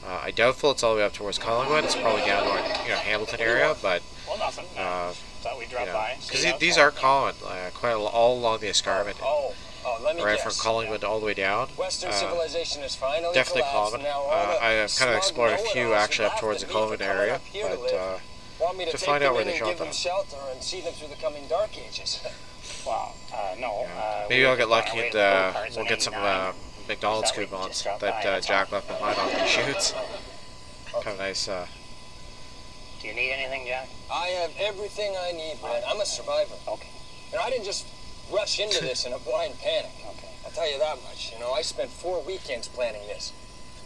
[0.07, 1.85] Uh, I doubtful it's all the way up towards Collingwood.
[1.85, 4.67] It's probably down toward you know Hamilton area, but Hold Nothing.
[4.79, 6.17] Uh, Thought we'd drop by.
[6.27, 9.17] Because these are common, uh, quite a, all along the escarpment.
[9.23, 10.57] Oh, oh, let me right guess.
[10.57, 11.69] from Collingwood all the way down.
[11.77, 14.07] Western Uh, civilization is finally definitely collapsed, common.
[14.07, 16.73] now Uh, I have kind of explored a few actually up towards the at me
[16.73, 18.19] for Collingwood area, to but live uh,
[18.61, 19.95] want me to, to find out where they and shot give them them.
[19.95, 22.21] shelter and see them through the coming dark ages.
[22.85, 23.83] Well, uh, no.
[23.83, 24.01] yeah.
[24.01, 26.53] Uh, maybe I'll get lucky and uh, we'll get some uh,
[26.89, 29.93] McDonald's Thought coupons that uh, Jack left behind off the shoots.
[30.93, 31.49] kind of nice.
[31.49, 31.67] Uh,
[33.01, 33.89] Do you need anything, Jack?
[34.13, 35.83] I have everything I need, man.
[35.87, 36.55] I'm a survivor.
[36.69, 36.89] Okay.
[37.33, 37.87] And I didn't just
[38.33, 39.91] rush into this in a blind panic.
[40.17, 40.29] Okay.
[40.47, 41.33] I'll tell you that much.
[41.33, 43.33] You know, I spent four weekends planning this.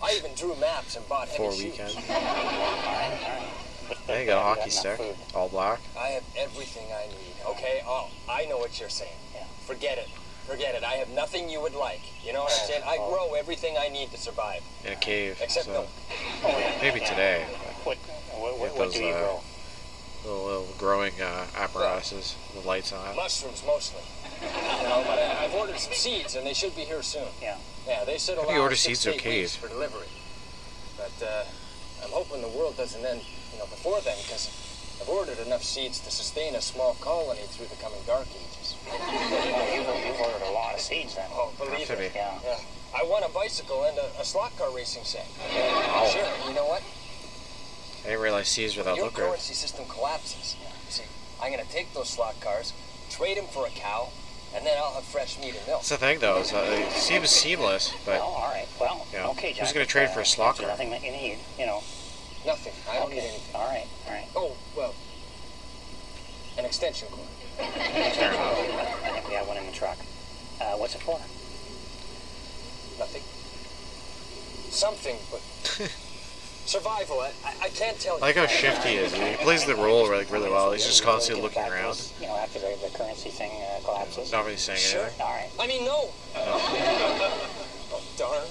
[0.03, 1.65] I even drew maps and bought heavy four shoes.
[1.65, 1.97] weekends.
[1.97, 2.17] All right.
[2.21, 4.07] All right.
[4.07, 5.17] There you got a hockey stick, food.
[5.35, 5.81] all black.
[5.99, 7.83] I have everything I need, okay?
[7.85, 9.11] Oh, I know what you're saying.
[9.35, 9.43] Yeah.
[9.67, 10.07] Forget it.
[10.51, 10.83] Forget it.
[10.83, 12.01] I have nothing you would like.
[12.27, 12.83] You know what I'm saying?
[12.85, 13.09] I Oh.
[13.09, 14.63] grow everything I need to survive.
[14.85, 15.39] in a cave.
[15.41, 15.89] Except so milk.
[16.43, 16.75] Oh, yeah.
[16.83, 17.45] maybe today.
[17.85, 17.97] What,
[18.35, 19.41] what, what, Get what those, do you uh, grow?
[20.25, 23.15] Little, little growing uh, apparatuses with lights on.
[23.15, 24.03] Mushrooms mostly.
[24.43, 24.49] You
[24.89, 27.29] know, but I, I've ordered some seeds and they should be here soon.
[27.41, 27.57] Yeah.
[27.87, 29.43] Yeah, they said How do you allow order six seeds to to eight cave?
[29.45, 30.09] weeks for delivery.
[30.99, 31.45] But uh,
[32.03, 34.51] I'm hoping the world doesn't end, you know, before then, because
[35.01, 38.60] I've ordered enough seeds to sustain a small colony through the coming dark ages.
[38.89, 41.29] Oh, you've, you've ordered a lot of seeds then.
[41.33, 42.13] Oh, believe Have it.
[42.15, 42.39] Yeah.
[42.45, 42.59] Yeah.
[42.95, 45.27] I won a bicycle and a, a slot car racing set.
[45.39, 46.09] Wow.
[46.11, 46.49] Sure.
[46.49, 46.83] You know what?
[48.05, 50.57] I didn't realize seeds were that Your currency system collapses.
[50.59, 51.05] You see,
[51.43, 52.73] I'm gonna take those slot cars,
[53.11, 54.09] trade them for a cow,
[54.55, 55.81] and then I'll have fresh meat and milk.
[55.81, 56.39] That's the thing, though.
[56.39, 58.67] Is that it seems seamless, but Well, all right.
[58.81, 59.29] Well, Yeah.
[59.29, 60.67] okay, Who's gonna trade uh, for a slot car?
[60.69, 61.83] Nothing that you need, you know.
[62.47, 62.73] Nothing.
[62.91, 63.17] I don't okay.
[63.17, 63.55] need anything.
[63.55, 63.87] All right.
[64.07, 64.29] All right.
[64.35, 64.95] Oh, well,
[66.59, 67.29] an extension cord.
[67.67, 68.33] Fair.
[68.33, 69.99] I think we have one in the truck.
[70.61, 71.19] Uh, what's it for?
[72.99, 73.23] Nothing.
[74.71, 75.41] Something, but
[76.67, 77.21] survival.
[77.21, 78.23] I, I, I can't tell I you.
[78.23, 79.13] like how shifty he is.
[79.15, 80.73] He plays the role really, really well.
[80.73, 84.31] He's just constantly looking around, You know, after the, the currency thing uh, collapses.
[84.33, 85.03] not really saying Sure.
[85.03, 85.23] anything.
[85.27, 85.51] All right.
[85.59, 86.11] I mean, no.
[87.93, 88.47] Oh, darn.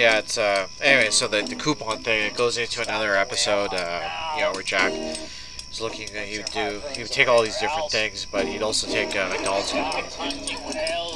[0.00, 0.66] Yeah, it's uh.
[0.80, 3.74] Anyway, so the, the coupon thing it goes into another episode.
[3.74, 4.00] Uh,
[4.34, 6.08] you know, where Jack is looking.
[6.16, 6.80] At, he would do.
[6.94, 10.16] He would take all these different things, but he'd also take uh, McDonald's coupons.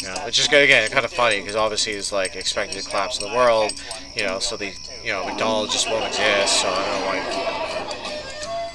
[0.02, 2.86] You know, which is good again, kind of funny because obviously he's like expecting the
[2.86, 3.72] collapse of the world.
[4.14, 6.60] You know, so the you know McDonald's just won't exist.
[6.60, 7.20] So I don't know why.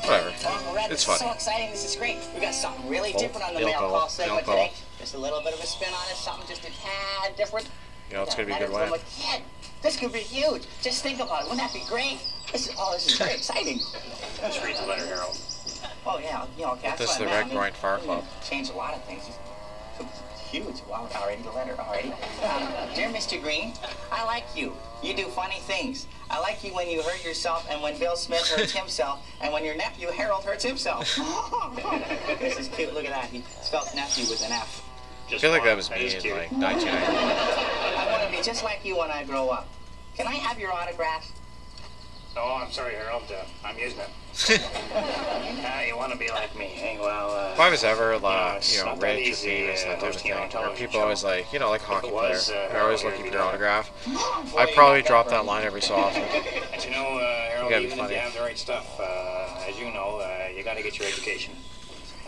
[0.10, 0.92] Whatever.
[0.92, 1.20] It's funny.
[1.20, 1.70] so exciting.
[1.70, 2.18] This is great.
[2.34, 4.72] We got something really different on the mail call, call segment today.
[4.98, 6.16] Just a little bit of a spin on it.
[6.16, 7.70] Something just a tad different.
[8.10, 8.92] You know, it's gonna be a good win.
[8.94, 9.44] a kid.
[9.82, 10.64] This could be huge.
[10.82, 11.50] Just think about it.
[11.50, 12.20] Wouldn't that be great?
[12.52, 13.80] This is, oh, this is very exciting.
[14.42, 15.38] Let's read the letter, Harold.
[16.06, 18.26] Oh yeah, you know, okay, This is the I Red mean, Groin Fire Club.
[18.44, 19.24] Change a lot of things.
[20.00, 20.82] It's huge.
[20.90, 22.10] Wow, already the letter already.
[22.44, 23.42] Um, dear Mr.
[23.42, 23.74] Green,
[24.12, 24.74] I like you.
[25.04, 26.08] You do funny things.
[26.32, 29.64] I like you when you hurt yourself and when Bill Smith hurts himself and when
[29.64, 31.16] your nephew Harold hurts himself.
[32.40, 32.94] this is cute.
[32.94, 33.26] Look at that.
[33.26, 34.84] He spelled nephew with an F.
[35.32, 37.18] I feel like that was me in like 1990.
[37.98, 39.68] I want to be just like you when I grow up.
[40.16, 41.32] Can I have your autograph?
[42.38, 43.24] Oh, I'm sorry, Harold.
[43.30, 44.10] Uh, I'm using it.
[45.66, 46.98] Ah, you want to be like me, eh?
[47.00, 49.48] Well, uh, If I was ever, uh, it's you know, not that rich or easy,
[49.50, 51.60] famous, uh, that type of hosting your own thing, or television people always like, you
[51.60, 53.92] know, like hockey it was, player, uh, they're always looking for be your autograph.
[54.58, 56.22] I'd probably drop that line every so often.
[56.22, 58.14] You know, uh, Harold, gotta be even funny.
[58.14, 60.98] if you have the right stuff, uh, as you know, uh, you got to get
[61.00, 61.56] your education.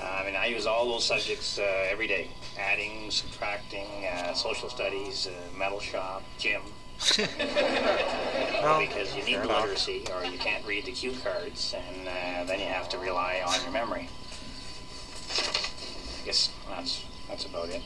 [0.02, 2.28] Uh, I mean, I use all those subjects uh, every day:
[2.60, 6.62] adding, subtracting, uh, social studies, uh, metal shop, gym.
[8.62, 12.60] Well, because you need literacy, or you can't read the cue cards, and uh, then
[12.60, 14.08] you have to rely on your memory.
[16.22, 17.82] I guess that's that's about it.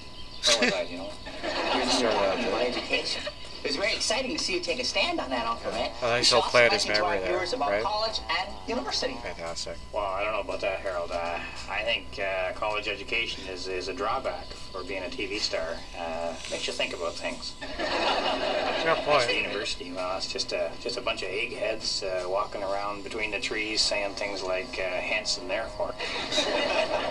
[0.46, 0.82] Where was I?
[0.84, 1.10] You know.
[1.44, 3.24] Out About education.
[3.66, 5.90] It was very exciting to see you take a stand on that, Uncle Red.
[5.90, 7.82] I think You he'll should play also at his our memory there, about right?
[7.82, 9.18] college and university.
[9.24, 9.78] Fantastic.
[9.92, 11.12] Well, I don't know about that, Harold.
[11.12, 15.78] Uh, I think uh, college education is, is a drawback for being a TV star.
[15.98, 17.54] Uh, makes you think about things.
[17.78, 19.36] Fair As for point.
[19.36, 23.40] university, well, it's just a just a bunch of eggheads uh, walking around between the
[23.40, 25.96] trees saying things like uh, "hence and therefore."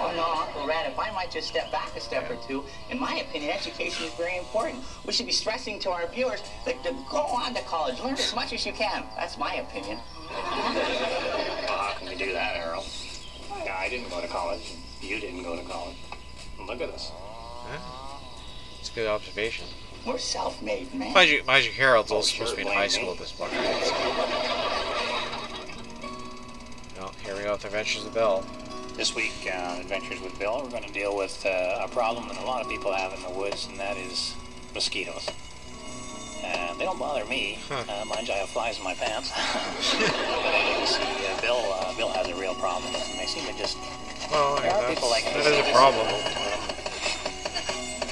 [0.05, 3.01] Oh no, Uncle Red, if I might just step back a step or two, in
[3.01, 4.85] my opinion, education is very important.
[5.07, 8.35] We should be stressing to our viewers that to go on to college, learn as
[8.35, 9.05] much as you can.
[9.17, 9.99] That's my opinion.
[10.31, 10.39] Well,
[11.79, 12.87] how can we do that, Harold?
[13.53, 14.73] I didn't go to college.
[15.01, 15.97] You didn't go to college.
[16.67, 17.13] Look at us.
[18.81, 19.67] It's a good observation.
[20.07, 21.13] We're self-made, man.
[21.15, 22.89] Mind you, mind you, Harold's Oh, also sure, supposed to be in high me.
[22.91, 23.85] school at this point, right?
[23.85, 23.95] So,
[27.01, 28.45] well, here we go with Adventures of Bill.
[28.97, 32.39] This week on Adventures with Bill, we're going to deal with uh, a problem that
[32.39, 34.35] a lot of people have in the woods, and that is
[34.75, 35.27] mosquitoes.
[36.45, 37.59] Uh, they don't bother me.
[37.69, 37.83] Huh.
[37.89, 39.31] Uh, mind you, I have flies in my pants.
[39.35, 43.17] but as you can see, uh, Bill, uh, Bill has a real problem with them.
[43.17, 43.79] They seem to just
[44.31, 45.69] Well, there are people like that this.
[45.69, 46.07] a problem.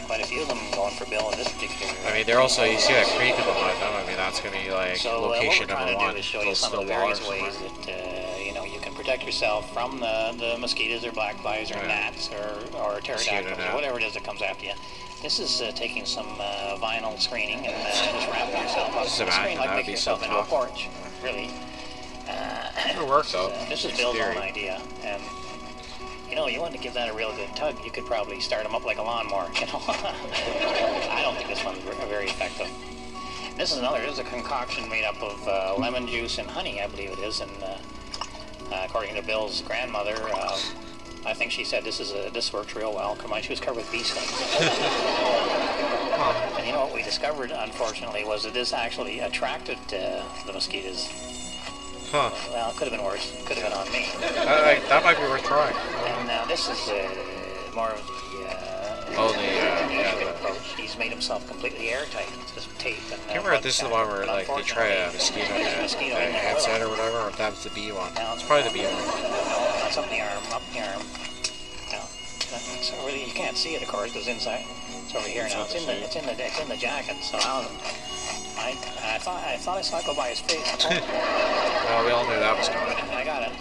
[0.06, 1.92] Quite a few of them going for Bill in this particular.
[2.06, 3.92] I mean, they're also you see that creek behind them.
[3.96, 6.12] I mean, that's gonna be like So uh, what we're location number to one.
[6.14, 8.92] do is show you some of the various ways that uh, you know you can
[8.94, 11.86] protect yourself from the, the mosquitoes or black flies or Yeah.
[12.12, 14.72] gnats or, or pterodactyls or whatever it is that comes after you.
[15.22, 19.28] This is uh, taking some uh, vinyl screening and uh, just wrapping yourself up in
[19.28, 20.88] a screen like making be so yourself into a porch.
[21.22, 21.50] Really.
[22.28, 22.70] Uh,
[23.02, 23.48] It works though.
[23.48, 25.22] uh, this is Bill's own idea, and
[26.28, 28.64] you know, you want to give that a real good tug, you could probably start
[28.64, 29.48] them up like a lawnmower.
[29.60, 32.68] You know, I don't think this one's very effective.
[33.56, 34.00] This is another.
[34.00, 37.18] This is a concoction made up of uh, lemon juice and honey, I believe it
[37.18, 37.76] is, and uh,
[38.72, 40.16] uh, according to Bill's grandmother.
[41.24, 43.16] Uh, I think she said this is a, this works real well.
[43.16, 44.30] Come on, she was covered with bee stings.
[46.58, 51.08] and you know what we discovered, unfortunately, was that this actually attracted uh, the mosquitoes.
[52.10, 52.30] Huh.
[52.50, 53.32] Well, it could have been worse.
[53.40, 54.06] It could have been on me.
[54.44, 55.74] That, like, that might be worth trying.
[55.74, 57.08] And now this is uh,
[57.74, 58.46] more of the.
[58.48, 58.68] Uh,
[59.14, 59.42] Oh, the, uh,
[59.92, 60.72] yeah, the the- approach.
[60.74, 62.28] He's made himself completely airtight.
[62.40, 63.12] It's just tape and.
[63.12, 65.12] Uh, I can't remember if this is the one where but like they try a
[65.12, 66.40] mosquito there's a net, mosquito a in there.
[66.40, 68.08] headset or whatever, or if that's the bee one.
[68.14, 69.04] Now, It's probably the bee one.
[69.92, 71.04] No, it's up the arm, up the arm.
[71.92, 72.00] No,
[72.80, 75.64] it's really you can't see it, of course, because inside it's over here It's now.
[75.64, 77.16] It's in the the it's in the it's in the jacket.
[77.20, 77.68] So I,
[78.56, 78.70] I,
[79.16, 80.64] I thought I thought I saw it go by his face.
[80.88, 82.96] Well, we all knew that was coming.
[83.12, 83.52] I got it.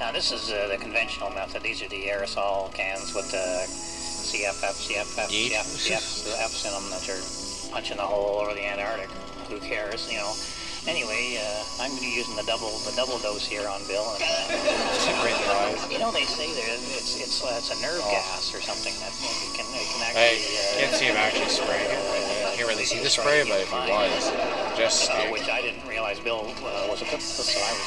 [0.00, 1.62] Now this is uh, the conventional method.
[1.62, 5.52] These are the aerosol cans with the CFF, CFF, Yeet.
[5.52, 9.10] CF, CFCs in them that are punching a hole over the Antarctic.
[9.48, 10.34] Who cares, you know?
[10.82, 14.02] Anyway, uh, I'm going to be using the double the double dose here on Bill.
[14.18, 15.78] And, uh, Right in your eyes.
[15.92, 18.10] you know they say there it's it's uh, it's a nerve Oh.
[18.10, 20.58] gas or something that it can it can I actually.
[20.58, 22.02] uh, can't see him actually spraying it.
[22.50, 24.32] I can't really see the spray, but if he was,
[24.76, 27.86] just uh, which I didn't realize Bill uh, was a with, so I was,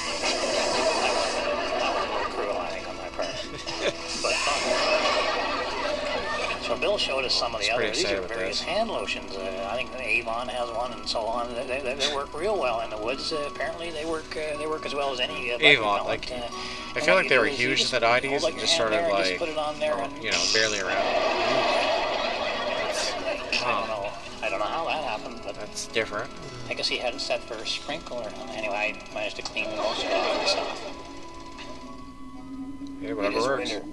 [1.03, 1.51] that was,
[6.65, 8.21] So Bill showed us some of the He's pretty other.
[8.21, 8.67] These are various this.
[8.67, 9.36] hand lotions.
[9.36, 11.54] Uh, I think Avon has one, and so on.
[11.54, 13.32] They, they, they work real well in the woods.
[13.32, 15.51] Uh, apparently, they work uh, they work as well as any.
[15.54, 16.41] Uh, Avon, like, uh,
[16.95, 19.25] I feel like they were huge in the hold 90s and just started, there like,
[19.25, 20.97] just put it on there, and you know, barely around.
[23.63, 24.10] I don't know.
[24.41, 26.32] I don't know how that happened, but That's different.
[26.67, 28.49] I guess he had it set for a sprinkle or something.
[28.56, 30.95] Anyway, I managed to clean most of it off myself.
[33.01, 33.71] Hey, whatever is works.
[33.71, 33.86] winter.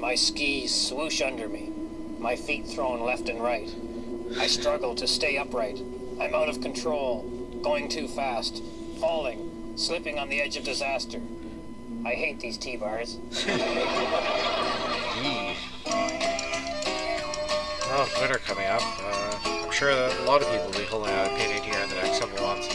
[0.00, 1.72] My skis swoosh under me,
[2.18, 3.74] my feet thrown left and right.
[4.38, 5.80] I struggle to stay upright.
[6.20, 7.22] I'm out of control,
[7.62, 8.62] going too fast,
[9.00, 11.20] falling, slipping on the edge of disaster.
[12.04, 13.18] I hate these T-bars.
[13.46, 15.56] Yee.
[17.88, 18.82] Well, winter coming up.
[18.82, 21.80] Uh, I'm sure that a lot of people will be holding out a painting here
[21.80, 22.68] in the next couple months.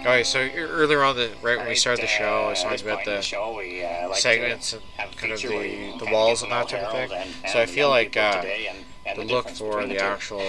[0.00, 2.80] Okay, so e- earlier on, the right when we started the show, I was talking
[2.80, 4.82] about the show, we, uh, like segments and
[5.16, 7.12] kind of feature where you the, the walls and that type of thing.
[7.12, 10.42] and- So I feel like uh, and- and to the look for the actual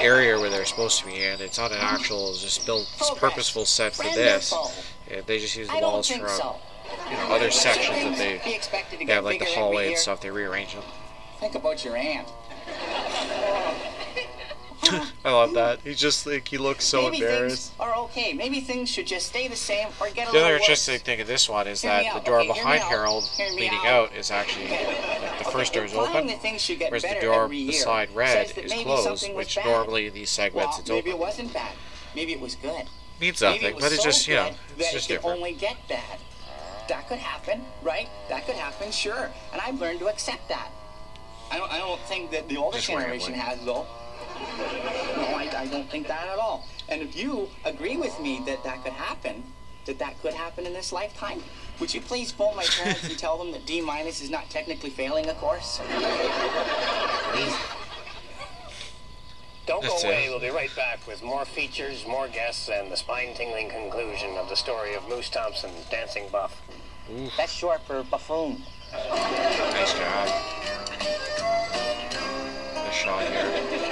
[0.00, 1.40] area where they're supposed to be in.
[1.40, 2.88] It's not an actual just built
[3.18, 4.52] purposeful set for this.
[4.52, 4.68] Uh,
[5.26, 6.56] They just use the walls from so.
[7.10, 9.98] you know other sections that they Be expected to they have like the hallway and
[9.98, 10.20] stuff.
[10.20, 10.84] They rearrange them.
[11.40, 12.28] Think about your aunt.
[15.24, 15.80] I love that.
[15.84, 17.72] He just like he looks so Maybe embarrassed.
[17.72, 18.32] things are okay.
[18.32, 21.02] Maybe things should just stay the same or get a The other little interesting worse.
[21.02, 22.82] thing of this one is Hear me that the out, door okay, hear me behind
[22.82, 23.86] out, Harold hear me leading out.
[24.10, 26.90] out is actually like the Okay, first door is implying open, that things should get
[26.90, 29.46] whereas the better door every year beside red says that is maybe closed, something was
[29.46, 29.64] which bad.
[29.66, 31.12] normally these segments well, it's maybe open.
[31.12, 31.72] it wasn't bad.
[32.14, 32.84] Maybe it was good.
[33.20, 35.10] Means Maybe nothing, it was but it's so just you know good it's that just
[35.10, 35.36] it could different.
[35.38, 36.18] only get bad.
[36.88, 38.08] That could happen, right?
[38.28, 39.30] That could happen, sure.
[39.52, 40.70] And I've learned to accept that.
[41.52, 41.70] I don't.
[41.72, 43.40] I don't think that the older Just generation rambling.
[43.40, 43.86] has though.
[45.16, 46.66] No, I, I don't think that at all.
[46.88, 49.44] And if you agree with me that that could happen,
[49.86, 51.42] that that could happen in this lifetime,
[51.78, 54.90] would you please phone my parents and tell them that D minus is not technically
[54.90, 55.80] failing a course?
[57.32, 57.54] Please.
[59.66, 60.06] Don't go That's it.
[60.08, 60.28] away.
[60.28, 64.56] We'll be right back with more features, more guests, and the spine-tingling conclusion of the
[64.56, 66.60] story of Moose Thompson, dancing buff.
[67.36, 68.62] That's short for buffoon.
[68.92, 70.28] Nice job.
[72.90, 73.42] The shot here.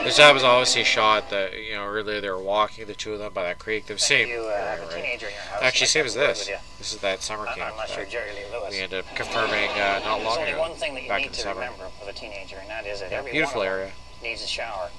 [0.03, 3.12] This that was obviously a shot that you know earlier they were walking the two
[3.12, 3.86] of them by that creek.
[3.86, 4.26] The same.
[4.28, 4.90] You uh, have a right?
[4.90, 5.62] teenager in your house.
[5.62, 6.51] Actually, same as this.
[6.78, 7.76] This is that summer camp.
[7.76, 8.74] That Jerry Lee Lewis.
[8.74, 10.59] we ended up confirming uh, not long ago.
[10.59, 11.61] one thing that you back need in to summer.
[11.61, 13.92] remember with a teenager, and that is that Yeah, beautiful area.
[14.20, 14.90] needs a shower.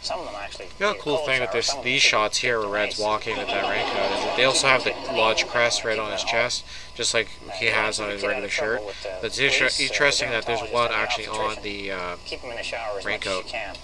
[0.00, 0.68] Some of them actually.
[0.78, 4.18] The other cool thing with this, these shots here where Red's walking with that raincoat
[4.18, 7.28] is that they also have the lodge crest right on his chest, just like
[7.58, 8.80] he has on his regular shirt.
[9.20, 12.98] But it's interesting that there's one actually on the uh, Keep them in the shower
[12.98, 13.44] as raincoat.
[13.44, 13.76] much as you can,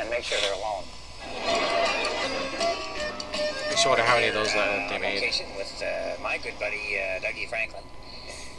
[0.00, 0.84] and make sure they're alone.
[3.68, 5.20] Makes you wonder how many of those that Uh, they made.
[5.56, 7.82] with uh, my good buddy uh, Dougie Franklin,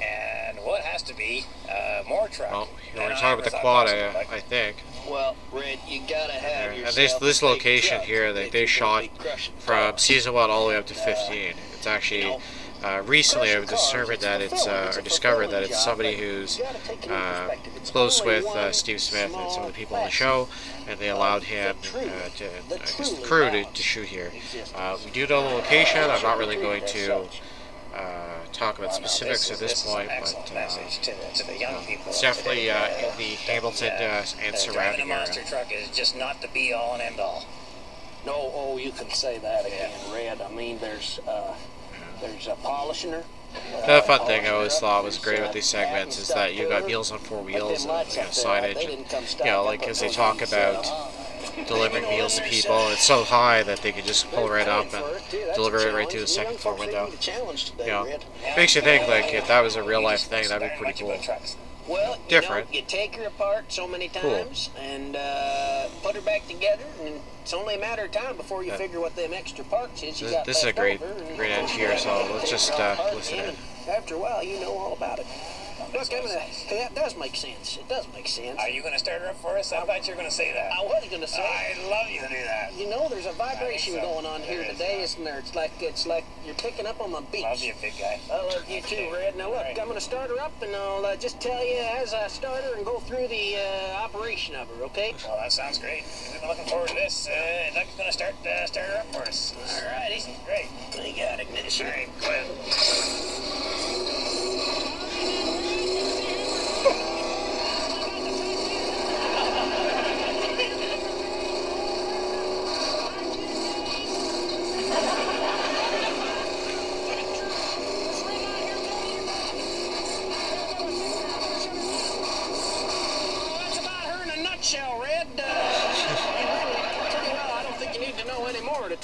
[0.02, 2.52] and what has to be uh, more truck.
[2.52, 4.78] Well, than we're talking about the quad, I, I think.
[5.10, 9.18] Well, Red, you gotta have And yourself this location here, they, they shot gonna be
[9.18, 10.02] crushing from cars.
[10.02, 11.54] season one all the way up to 15.
[11.74, 12.38] It's actually
[12.84, 16.62] uh, recently I've discovered that it's uh, or discovered that it's somebody who's
[17.10, 20.48] uh, close with uh, Steve Smith and some of the people on the show,
[20.88, 24.32] and they allowed him uh, to I guess the crew to, to shoot here.
[24.76, 26.02] Uh, we do know the location.
[26.04, 27.26] I'm not really going to
[27.98, 31.38] uh, talk about Well, no, specifics at this is point, but uh, message to the,
[31.38, 32.06] to the young people.
[32.08, 35.50] it's definitely uh, in the Hamilton uh, and uh, driving a surrounding monster area.
[35.50, 37.45] truck is just not the be all and end all.
[38.26, 40.41] No, oh, you can say that again, Red.
[40.41, 41.56] I mean, there's uh,
[42.22, 43.24] there's a polishing her.
[43.86, 46.86] The fun thing I always thought was great with these segments is that you got
[46.86, 50.41] Meals on Four Wheels and you know, signage, and you know, like as they talk
[50.41, 50.86] about
[51.68, 55.04] delivering meals to people, it's so high that they can just pull right up and
[55.56, 57.10] deliver it right to the second floor window.
[57.80, 58.20] You know,
[58.56, 61.18] makes you think like if that was a real life thing, that'd be pretty cool.
[61.88, 62.68] Well, Different.
[62.74, 64.43] You, know, you take her apart so many Cool.
[64.43, 68.62] times and uh, put her back together, and it's only a matter of time before
[68.62, 68.78] you Yeah.
[68.78, 71.00] figure what them extra parts is you This- got this is a great-
[71.38, 73.58] great here, so let's just, uh, listen in.
[73.88, 75.26] After a while, you know all about it.
[75.94, 77.78] Look, I'm gonna, that does make sense.
[77.78, 78.60] It does make sense.
[78.60, 79.72] Are you going to start her up for us?
[79.72, 80.72] I thought you were going to say that.
[80.72, 81.42] I was gonna say.
[81.42, 82.74] I'd love you to do that.
[82.78, 84.02] You know, there's a vibration so.
[84.02, 85.40] going on here There is, today, uh, isn't there?
[85.40, 87.44] It's like it's like you're picking up on my beats.
[87.44, 88.20] Love you, big guy.
[88.32, 89.36] I love you too, Red.
[89.38, 89.80] Now look, Right.
[89.80, 92.76] I'm gonna start her up, and I'll uh, just tell you as I start her
[92.76, 94.84] and go through the uh, operation of her.
[94.86, 95.16] Okay?
[95.26, 96.04] Well, that sounds great.
[96.32, 97.28] We've been looking forward to this.
[97.28, 99.54] Uh, Doug's going to start uh, start her up for us.
[99.58, 100.26] Alrighty.
[100.46, 100.68] Great.
[100.98, 101.88] We got ignition.
[101.88, 102.48] All right, go ahead.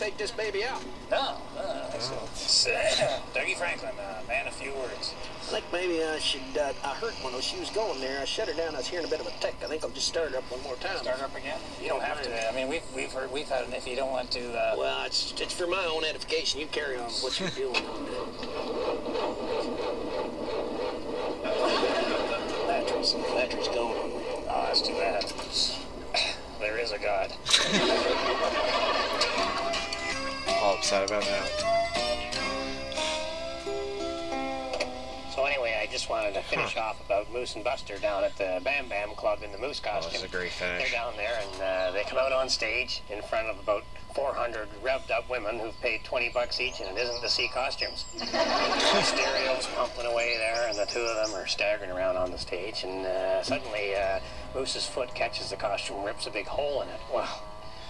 [0.04, 0.84] Take this baby out.
[1.10, 1.38] No,
[1.94, 5.14] it's, uh, Dougie Franklin, uh, man of few words.
[5.54, 6.42] I think maybe I should.
[6.60, 8.20] Uh, I heard when she was going there.
[8.20, 8.74] I shut her down.
[8.74, 9.54] I was hearing a bit of a tick.
[9.64, 10.98] I think I'll just start her up one more time.
[10.98, 11.60] Start her up again?
[11.80, 12.50] You don't have to.
[12.50, 13.74] I mean, we've we've heard we've had it.
[13.76, 16.60] If you don't want to, uh, Well, it's it's for my own edification.
[16.60, 17.74] You carry on what you're doing.
[22.66, 24.12] Battery's battery's going.
[24.50, 25.24] oh, that's too bad.
[26.60, 27.32] There is a God.
[30.64, 31.43] All upset about that.
[36.54, 39.44] Just wanted to finish off about Moose and Buster down at the Bam Bam Club
[39.44, 40.12] in the Moose Oh, costume.
[40.14, 40.84] this is a great finish.
[40.84, 43.84] They're down there, and uh, they come out on stage in front of about
[44.16, 48.06] 400 revved up women who've paid 20 bucks each, and it isn't to see costumes.
[48.18, 48.26] the
[49.04, 52.84] stereo's pumping away there, and the two of them are staggering around on the stage,
[52.84, 54.20] and uh, suddenly uh,
[54.54, 57.00] Moose's foot catches the costume, rips a big hole in it.
[57.14, 57.42] Well,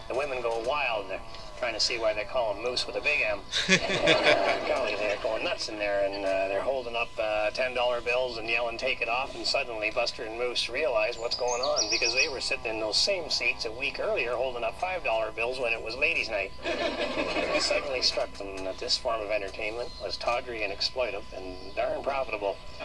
[0.07, 1.09] the women go wild.
[1.09, 1.19] They're
[1.63, 3.39] trying to see why they call him Moose with a big M.
[3.69, 8.37] uh, golly, they're going nuts in there, and uh, they're holding up uh, $10 bills
[8.37, 12.13] and yelling, take it off, and suddenly Buster and Moose realize what's going on because
[12.13, 15.71] they were sitting in those same seats a week earlier holding up $5 bills when
[15.71, 16.51] it was ladies' night.
[16.65, 22.03] it suddenly struck them that this form of entertainment was tawdry and exploitive and darn
[22.03, 22.57] profitable.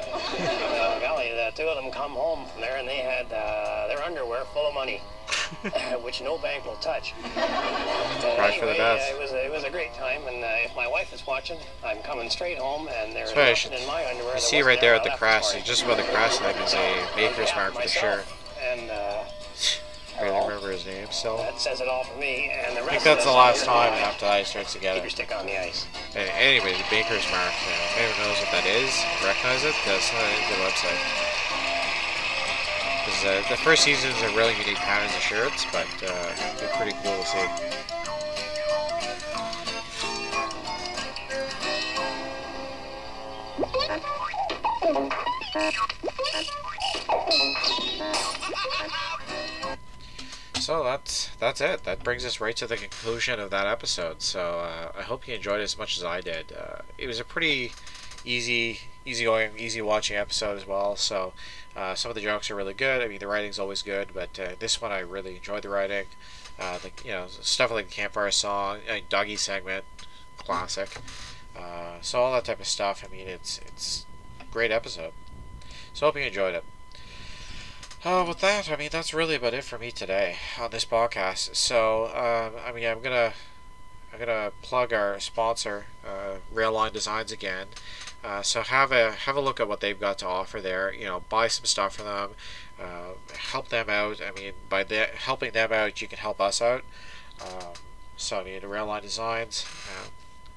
[1.01, 4.45] Golly, the two of them come home from there and they had uh, their underwear
[4.55, 5.01] full of money.
[6.03, 7.15] which no bank will touch.
[7.37, 7.41] Uh,
[8.39, 9.13] Right for the anyway, best.
[9.13, 11.27] uh, it was a, it was a great time, and uh, if my wife is
[11.27, 14.35] watching, I'm coming straight home, and there's So nothing in my underwear.
[14.35, 15.21] You see right there at the left
[15.65, 16.05] just above the
[16.47, 18.25] I think is a baker's mark for the shirt.
[18.61, 19.25] And uh,
[20.21, 22.51] I don't remember his name so that says it all for me.
[22.51, 25.01] And the rest I think that's of the last time after I starts Keep together.
[25.01, 25.87] your stick on the ice.
[26.17, 27.55] Anyway, the baker's mark.
[27.63, 28.91] You know, if anyone knows what that is,
[29.23, 30.99] recognize it, that's not good website.
[33.09, 36.93] 'Cause, uh, the first seasons are really unique patterns of shirts, but uh, they're pretty
[37.03, 37.39] cool to see.
[50.61, 51.85] So that's that's it.
[51.85, 54.21] That brings us right to the conclusion of that episode.
[54.21, 56.53] So uh, I hope you enjoyed it as much as I did.
[56.53, 57.73] Uh, it was a pretty
[58.27, 60.97] easy easygoing, easy watching episode as well.
[60.97, 61.33] So
[61.77, 63.03] uh, some of the jokes are really good.
[63.03, 66.07] I mean, the writing's always good, but uh, this one I really enjoyed the writing.
[66.59, 68.79] Uh, the you know stuff like the campfire song,
[69.09, 69.85] doggy segment,
[70.37, 71.01] classic.
[71.57, 73.05] Uh, so all that type of stuff.
[73.07, 74.07] I mean, it's it's
[74.51, 75.13] great episode.
[75.93, 76.65] So hope you enjoyed it.
[78.05, 81.57] Uh, with that, I mean that's really about it for me today on this podcast.
[81.57, 83.33] So um, I mean I'm gonna
[84.13, 87.67] I'm gonna plug our sponsor, uh, Rail Line Designs again.
[88.25, 90.93] Uh, so have a have a look at what they've got to offer there.
[90.93, 92.31] You know, buy some stuff from them,
[92.81, 94.21] uh, help them out.
[94.21, 94.85] I mean, by
[95.17, 96.83] helping them out, you can help us out.
[97.41, 97.75] Um,
[98.17, 100.09] so I mean, Rail Line Designs, uh,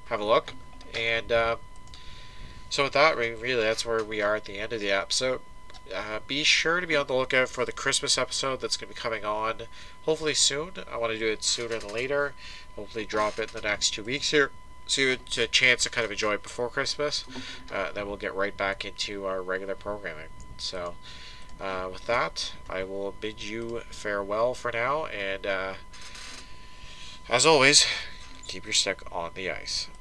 [0.05, 0.53] have a look,
[0.97, 1.57] and uh,
[2.69, 5.41] so with that, really, that's where we are at the end of the episode.
[5.93, 8.95] Uh, be sure to be on the lookout for the Christmas episode that's going to
[8.95, 9.63] be coming on
[10.05, 10.71] hopefully soon.
[10.91, 12.33] I want to do it sooner than later.
[12.75, 14.51] Hopefully, drop it in the next two weeks here.
[14.97, 17.25] It's a chance to kind of enjoy it before Christmas.
[17.71, 20.27] Uh, then we'll get right back into our regular programming.
[20.57, 20.95] So,
[21.59, 25.05] uh, with that, I will bid you farewell for now.
[25.05, 25.73] And uh,
[27.29, 27.85] as always,
[28.47, 29.87] keep your stick on the ice.